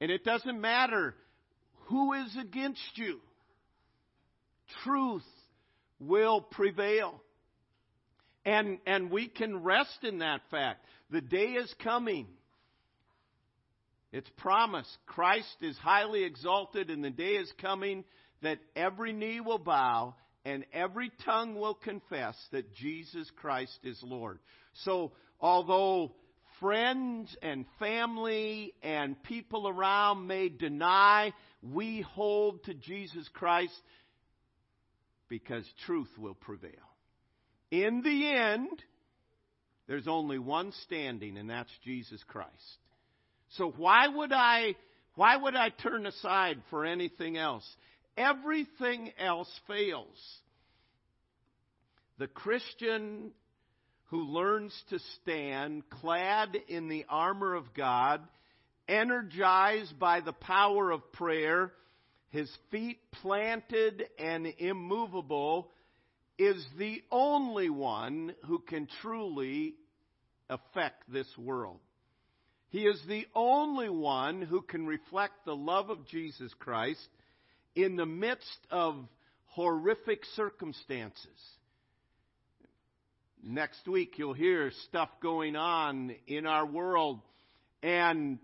And 0.00 0.10
it 0.10 0.24
doesn't 0.24 0.60
matter 0.60 1.14
who 1.86 2.12
is 2.14 2.36
against 2.40 2.80
you, 2.96 3.20
truth 4.84 5.22
will 5.98 6.40
prevail. 6.40 7.20
And, 8.46 8.78
and 8.86 9.10
we 9.10 9.28
can 9.28 9.62
rest 9.62 10.04
in 10.04 10.20
that 10.20 10.40
fact. 10.50 10.84
The 11.10 11.20
day 11.20 11.52
is 11.54 11.74
coming. 11.82 12.28
It's 14.12 14.30
promised. 14.38 14.96
Christ 15.06 15.56
is 15.60 15.76
highly 15.76 16.24
exalted, 16.24 16.88
and 16.88 17.04
the 17.04 17.10
day 17.10 17.32
is 17.32 17.52
coming 17.60 18.04
that 18.42 18.58
every 18.74 19.12
knee 19.12 19.40
will 19.40 19.58
bow 19.58 20.14
and 20.44 20.64
every 20.72 21.10
tongue 21.24 21.56
will 21.56 21.74
confess 21.74 22.36
that 22.52 22.72
Jesus 22.72 23.28
Christ 23.34 23.76
is 23.82 23.98
Lord. 24.04 24.38
So, 24.84 25.10
although 25.40 26.12
friends 26.60 27.36
and 27.42 27.66
family 27.80 28.72
and 28.80 29.20
people 29.24 29.66
around 29.66 30.28
may 30.28 30.48
deny, 30.48 31.32
we 31.62 32.00
hold 32.00 32.62
to 32.64 32.74
Jesus 32.74 33.28
Christ 33.34 33.74
because 35.28 35.64
truth 35.84 36.10
will 36.16 36.34
prevail. 36.34 36.70
In 37.70 38.02
the 38.02 38.30
end, 38.32 38.82
there's 39.86 40.08
only 40.08 40.38
one 40.38 40.72
standing, 40.84 41.36
and 41.36 41.50
that's 41.50 41.70
Jesus 41.84 42.22
Christ. 42.26 42.50
So 43.50 43.70
why 43.76 44.08
would 44.08 44.32
I 44.32 44.74
why 45.14 45.36
would 45.36 45.56
I 45.56 45.70
turn 45.70 46.06
aside 46.06 46.60
for 46.70 46.84
anything 46.84 47.36
else? 47.36 47.66
Everything 48.16 49.12
else 49.18 49.50
fails. 49.66 50.16
The 52.18 52.26
Christian 52.26 53.32
who 54.06 54.24
learns 54.24 54.72
to 54.90 54.98
stand 55.22 55.88
clad 55.90 56.56
in 56.68 56.88
the 56.88 57.04
armor 57.08 57.54
of 57.54 57.74
God, 57.74 58.20
energized 58.88 59.98
by 59.98 60.20
the 60.20 60.32
power 60.32 60.90
of 60.90 61.12
prayer, 61.12 61.72
his 62.30 62.50
feet 62.70 62.98
planted 63.22 64.04
and 64.18 64.46
immovable, 64.58 65.70
is 66.38 66.64
the 66.78 67.02
only 67.10 67.70
one 67.70 68.34
who 68.46 68.58
can 68.58 68.88
truly 69.00 69.74
affect 70.48 71.10
this 71.10 71.28
world. 71.38 71.80
He 72.68 72.80
is 72.80 73.00
the 73.08 73.26
only 73.34 73.88
one 73.88 74.42
who 74.42 74.60
can 74.60 74.86
reflect 74.86 75.44
the 75.44 75.56
love 75.56 75.88
of 75.88 76.06
Jesus 76.08 76.52
Christ 76.58 77.08
in 77.74 77.96
the 77.96 78.06
midst 78.06 78.66
of 78.70 78.96
horrific 79.46 80.24
circumstances. 80.34 81.40
Next 83.42 83.86
week, 83.86 84.18
you'll 84.18 84.34
hear 84.34 84.72
stuff 84.88 85.08
going 85.22 85.56
on 85.56 86.14
in 86.26 86.46
our 86.46 86.66
world, 86.66 87.20
and 87.82 88.38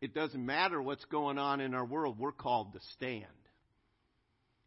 it 0.00 0.14
doesn't 0.14 0.44
matter 0.44 0.80
what's 0.80 1.04
going 1.06 1.38
on 1.38 1.60
in 1.60 1.74
our 1.74 1.84
world, 1.84 2.18
we're 2.18 2.32
called 2.32 2.72
to 2.72 2.80
stand. 2.94 3.24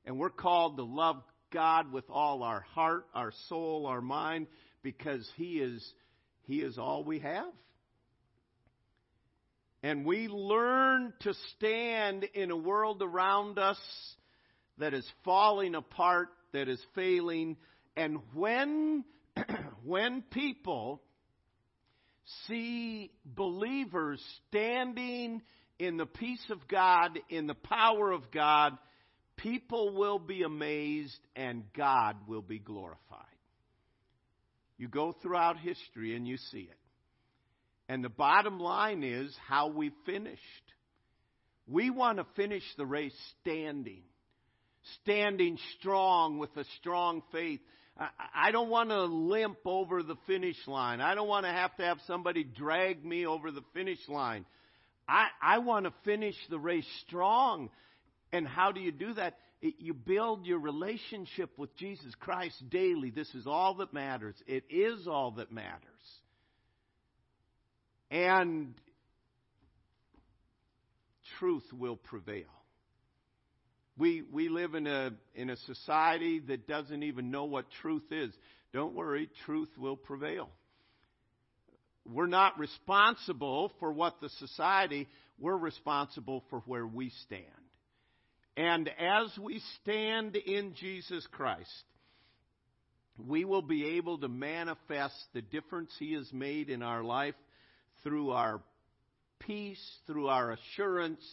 And 0.06 0.18
we're 0.18 0.30
called 0.30 0.78
to 0.78 0.84
love 0.84 1.22
God 1.52 1.92
with 1.92 2.06
all 2.10 2.44
our 2.44 2.62
heart, 2.62 3.06
our 3.14 3.32
soul, 3.48 3.86
our 3.86 4.02
mind, 4.02 4.48
because 4.84 5.30
He 5.36 5.60
is, 5.60 5.94
He 6.44 6.62
is 6.62 6.78
all 6.78 7.04
we 7.04 7.20
have. 7.20 7.52
And 9.82 10.06
we 10.06 10.28
learn 10.28 11.14
to 11.22 11.34
stand 11.56 12.26
in 12.34 12.52
a 12.52 12.58
world 12.58 13.02
around 13.02 13.58
us 13.58 13.80
that 14.78 14.94
is 14.94 15.10
falling 15.24 15.76
apart, 15.76 16.30
that 16.52 16.68
is 16.68 16.82
failing. 16.96 17.56
And 17.96 18.20
when, 18.34 19.06
when 19.86 20.22
people 20.32 21.02
see 22.48 23.12
believers 23.26 24.22
standing 24.50 25.42
in 25.80 25.96
the 25.96 26.06
peace 26.06 26.46
of 26.50 26.68
God, 26.68 27.18
in 27.30 27.48
the 27.48 27.56
power 27.56 28.12
of 28.12 28.32
God, 28.32 28.78
people 29.44 29.96
will 29.96 30.20
be 30.20 30.44
amazed 30.44 31.20
and 31.36 31.64
God 31.76 32.16
will 32.28 32.42
be 32.42 32.60
glorified. 32.60 33.26
You 34.78 34.88
go 34.88 35.14
throughout 35.22 35.58
history 35.60 36.16
and 36.16 36.28
you 36.28 36.38
see 36.38 36.70
it. 36.70 36.78
And 37.90 38.04
the 38.04 38.10
bottom 38.10 38.60
line 38.60 39.04
is 39.04 39.36
how 39.48 39.70
we 39.70 39.92
finished. 40.06 40.42
We 41.68 41.90
want 41.90 42.18
to 42.18 42.26
finish 42.36 42.64
the 42.78 42.86
race 42.86 43.16
standing, 43.42 44.04
standing 45.02 45.58
strong 45.80 46.38
with 46.38 46.56
a 46.56 46.64
strong 46.80 47.22
faith. 47.32 47.60
I 48.34 48.52
don't 48.52 48.70
want 48.70 48.92
to 48.92 49.04
limp 49.04 49.58
over 49.66 50.02
the 50.02 50.16
finish 50.26 50.56
line. 50.68 51.02
I 51.02 51.16
don't 51.16 51.28
want 51.28 51.46
to 51.46 51.52
have 51.52 51.76
to 51.78 51.84
have 51.84 51.98
somebody 52.08 52.44
drag 52.44 53.04
me 53.04 53.26
over 53.26 53.52
the 53.52 53.64
finish 53.74 54.00
line. 54.08 54.46
I, 55.08 55.28
I 55.42 55.58
want 55.58 55.86
to 55.86 55.94
finish 56.06 56.36
the 56.50 56.60
race 56.60 56.88
strong. 57.08 57.70
And 58.32 58.48
how 58.48 58.72
do 58.72 58.80
you 58.80 58.92
do 58.92 59.14
that? 59.14 59.38
It, 59.62 59.76
you 59.80 59.94
build 59.94 60.46
your 60.46 60.60
relationship 60.60 61.58
with 61.58 61.76
Jesus 61.76 62.14
Christ 62.20 62.56
daily. 62.70 63.10
This 63.10 63.34
is 63.36 63.48
all 63.48 63.76
that 63.76 63.94
matters. 63.94 64.36
It 64.48 64.64
is 64.70 65.08
all 65.08 65.32
that 65.32 65.52
matters. 65.52 65.80
And 68.12 68.74
truth 71.40 71.66
will 71.74 71.96
prevail. 71.96 72.46
We, 73.98 74.24
we 74.32 74.48
live 74.48 74.76
in 74.76 74.88
a, 74.88 75.12
in 75.36 75.50
a 75.50 75.58
society 75.58 76.40
that 76.48 76.68
doesn't 76.68 77.04
even 77.04 77.32
know 77.32 77.46
what 77.46 77.66
truth 77.82 78.12
is. 78.12 78.34
Don't 78.72 78.96
worry, 78.96 79.30
truth 79.46 79.70
will 79.78 79.98
prevail. 79.98 80.50
We're 82.06 82.28
not 82.28 82.58
responsible 82.58 83.74
for 83.80 83.92
what 83.92 84.22
the 84.22 84.30
society, 84.30 85.08
we're 85.38 85.58
responsible 85.58 86.44
for 86.50 86.60
where 86.66 86.88
we 86.88 87.12
stand. 87.26 87.44
And 88.60 88.90
as 88.90 89.38
we 89.42 89.62
stand 89.82 90.36
in 90.36 90.74
Jesus 90.74 91.26
Christ, 91.32 91.86
we 93.18 93.46
will 93.46 93.62
be 93.62 93.96
able 93.96 94.18
to 94.18 94.28
manifest 94.28 95.16
the 95.34 95.42
difference 95.42 95.96
He 95.98 96.12
has 96.16 96.30
made 96.34 96.70
in 96.70 96.84
our 96.84 97.02
life 97.02 97.36
through 98.04 98.32
our 98.32 98.62
peace, 99.40 99.82
through 100.08 100.28
our 100.28 100.52
assurance, 100.52 101.24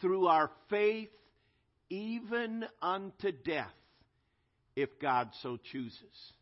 through 0.00 0.26
our 0.26 0.50
faith, 0.68 1.10
even 1.90 2.64
unto 2.82 3.30
death, 3.30 3.70
if 4.74 4.88
God 5.00 5.28
so 5.44 5.56
chooses. 5.70 6.32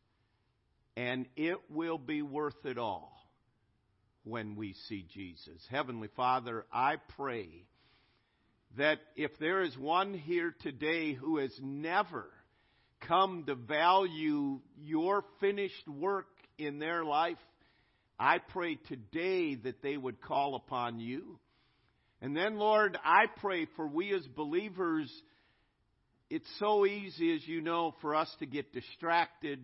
And 0.97 1.27
it 1.37 1.59
will 1.69 1.99
be 1.99 2.23
worth 2.23 2.65
it 2.65 2.79
all 2.79 3.13
when 4.25 4.57
we 4.57 4.77
see 4.89 5.05
Jesus. 5.13 5.61
Heavenly 5.71 6.09
Father, 6.17 6.65
I 6.73 6.97
pray 7.19 7.67
that 8.77 8.99
if 9.17 9.31
there 9.39 9.63
is 9.63 9.77
one 9.77 10.15
here 10.15 10.55
today 10.63 11.13
who 11.13 11.39
has 11.39 11.53
never 11.61 12.27
come 13.07 13.45
to 13.47 13.55
value 13.55 14.61
your 14.81 15.25
finished 15.41 15.89
work 15.89 16.29
in 16.59 16.79
their 16.79 17.05
life, 17.05 17.37
I 18.19 18.39
pray 18.39 18.77
today 18.89 19.57
that 19.57 19.83
they 19.83 19.97
would 19.97 20.21
call 20.21 20.55
upon 20.55 21.01
you. 21.01 21.39
And 22.21 22.37
then, 22.37 22.57
Lord, 22.57 22.97
I 23.05 23.25
pray 23.41 23.67
for 23.77 23.87
we 23.87 24.15
as 24.15 24.25
believers, 24.29 25.13
it's 26.31 26.49
so 26.61 26.87
easy, 26.87 27.35
as 27.35 27.47
you 27.47 27.61
know, 27.61 27.95
for 28.01 28.15
us 28.15 28.33
to 28.39 28.47
get 28.47 28.73
distracted, 28.73 29.59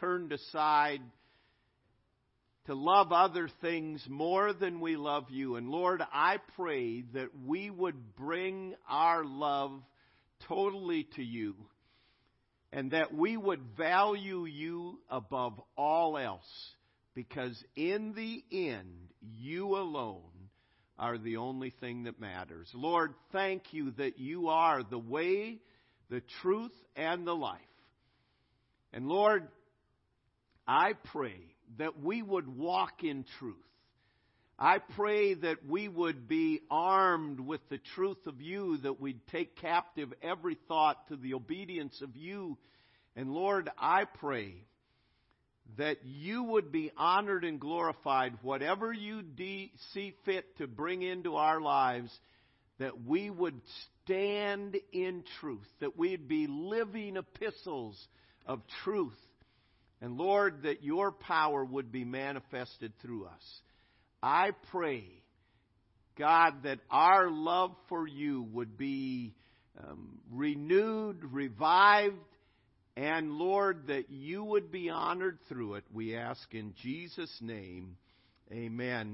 turned 0.00 0.32
aside, 0.32 1.02
to 2.68 2.74
love 2.74 3.12
other 3.12 3.48
things 3.62 4.04
more 4.10 4.52
than 4.52 4.80
we 4.80 4.94
love 4.94 5.30
you. 5.30 5.56
And 5.56 5.70
Lord, 5.70 6.02
I 6.12 6.36
pray 6.54 7.00
that 7.14 7.30
we 7.46 7.70
would 7.70 8.14
bring 8.14 8.74
our 8.86 9.24
love 9.24 9.72
totally 10.48 11.08
to 11.16 11.22
you 11.22 11.54
and 12.70 12.90
that 12.90 13.14
we 13.14 13.38
would 13.38 13.62
value 13.74 14.44
you 14.44 14.98
above 15.08 15.58
all 15.78 16.18
else 16.18 16.44
because 17.14 17.56
in 17.74 18.12
the 18.12 18.44
end, 18.52 19.14
you 19.22 19.74
alone 19.76 20.20
are 20.98 21.16
the 21.16 21.38
only 21.38 21.70
thing 21.80 22.02
that 22.02 22.20
matters. 22.20 22.68
Lord, 22.74 23.14
thank 23.32 23.72
you 23.72 23.92
that 23.92 24.18
you 24.18 24.48
are 24.48 24.82
the 24.82 24.98
way, 24.98 25.56
the 26.10 26.20
truth, 26.42 26.74
and 26.96 27.26
the 27.26 27.34
life. 27.34 27.60
And 28.92 29.08
Lord, 29.08 29.48
I 30.66 30.92
pray 30.92 31.40
that 31.76 32.00
we 32.00 32.22
would 32.22 32.48
walk 32.48 33.04
in 33.04 33.24
truth. 33.38 33.56
I 34.58 34.78
pray 34.78 35.34
that 35.34 35.64
we 35.68 35.86
would 35.86 36.26
be 36.26 36.62
armed 36.68 37.38
with 37.38 37.60
the 37.68 37.78
truth 37.94 38.26
of 38.26 38.40
you, 38.40 38.78
that 38.78 39.00
we'd 39.00 39.24
take 39.28 39.56
captive 39.56 40.12
every 40.20 40.56
thought 40.66 41.06
to 41.08 41.16
the 41.16 41.34
obedience 41.34 42.02
of 42.02 42.16
you. 42.16 42.58
And 43.14 43.30
Lord, 43.30 43.70
I 43.78 44.04
pray 44.04 44.54
that 45.76 45.98
you 46.04 46.42
would 46.42 46.72
be 46.72 46.90
honored 46.96 47.44
and 47.44 47.60
glorified, 47.60 48.38
whatever 48.42 48.92
you 48.92 49.22
de- 49.22 49.70
see 49.92 50.14
fit 50.24 50.56
to 50.56 50.66
bring 50.66 51.02
into 51.02 51.36
our 51.36 51.60
lives, 51.60 52.10
that 52.78 53.04
we 53.06 53.30
would 53.30 53.60
stand 54.04 54.76
in 54.92 55.22
truth, 55.40 55.66
that 55.80 55.96
we'd 55.96 56.26
be 56.26 56.46
living 56.48 57.16
epistles 57.16 57.96
of 58.46 58.60
truth 58.82 59.18
and 60.00 60.16
Lord, 60.16 60.62
that 60.62 60.82
your 60.82 61.12
power 61.12 61.64
would 61.64 61.90
be 61.90 62.04
manifested 62.04 62.92
through 63.02 63.26
us. 63.26 63.60
I 64.22 64.50
pray, 64.70 65.04
God, 66.16 66.62
that 66.64 66.78
our 66.90 67.30
love 67.30 67.74
for 67.88 68.06
you 68.06 68.42
would 68.52 68.76
be 68.76 69.34
um, 69.78 70.18
renewed, 70.30 71.24
revived, 71.32 72.16
and 72.96 73.32
Lord, 73.32 73.86
that 73.86 74.10
you 74.10 74.42
would 74.42 74.72
be 74.72 74.90
honored 74.90 75.38
through 75.48 75.74
it. 75.74 75.84
We 75.92 76.16
ask 76.16 76.52
in 76.52 76.74
Jesus' 76.82 77.36
name, 77.40 77.96
amen. 78.52 79.06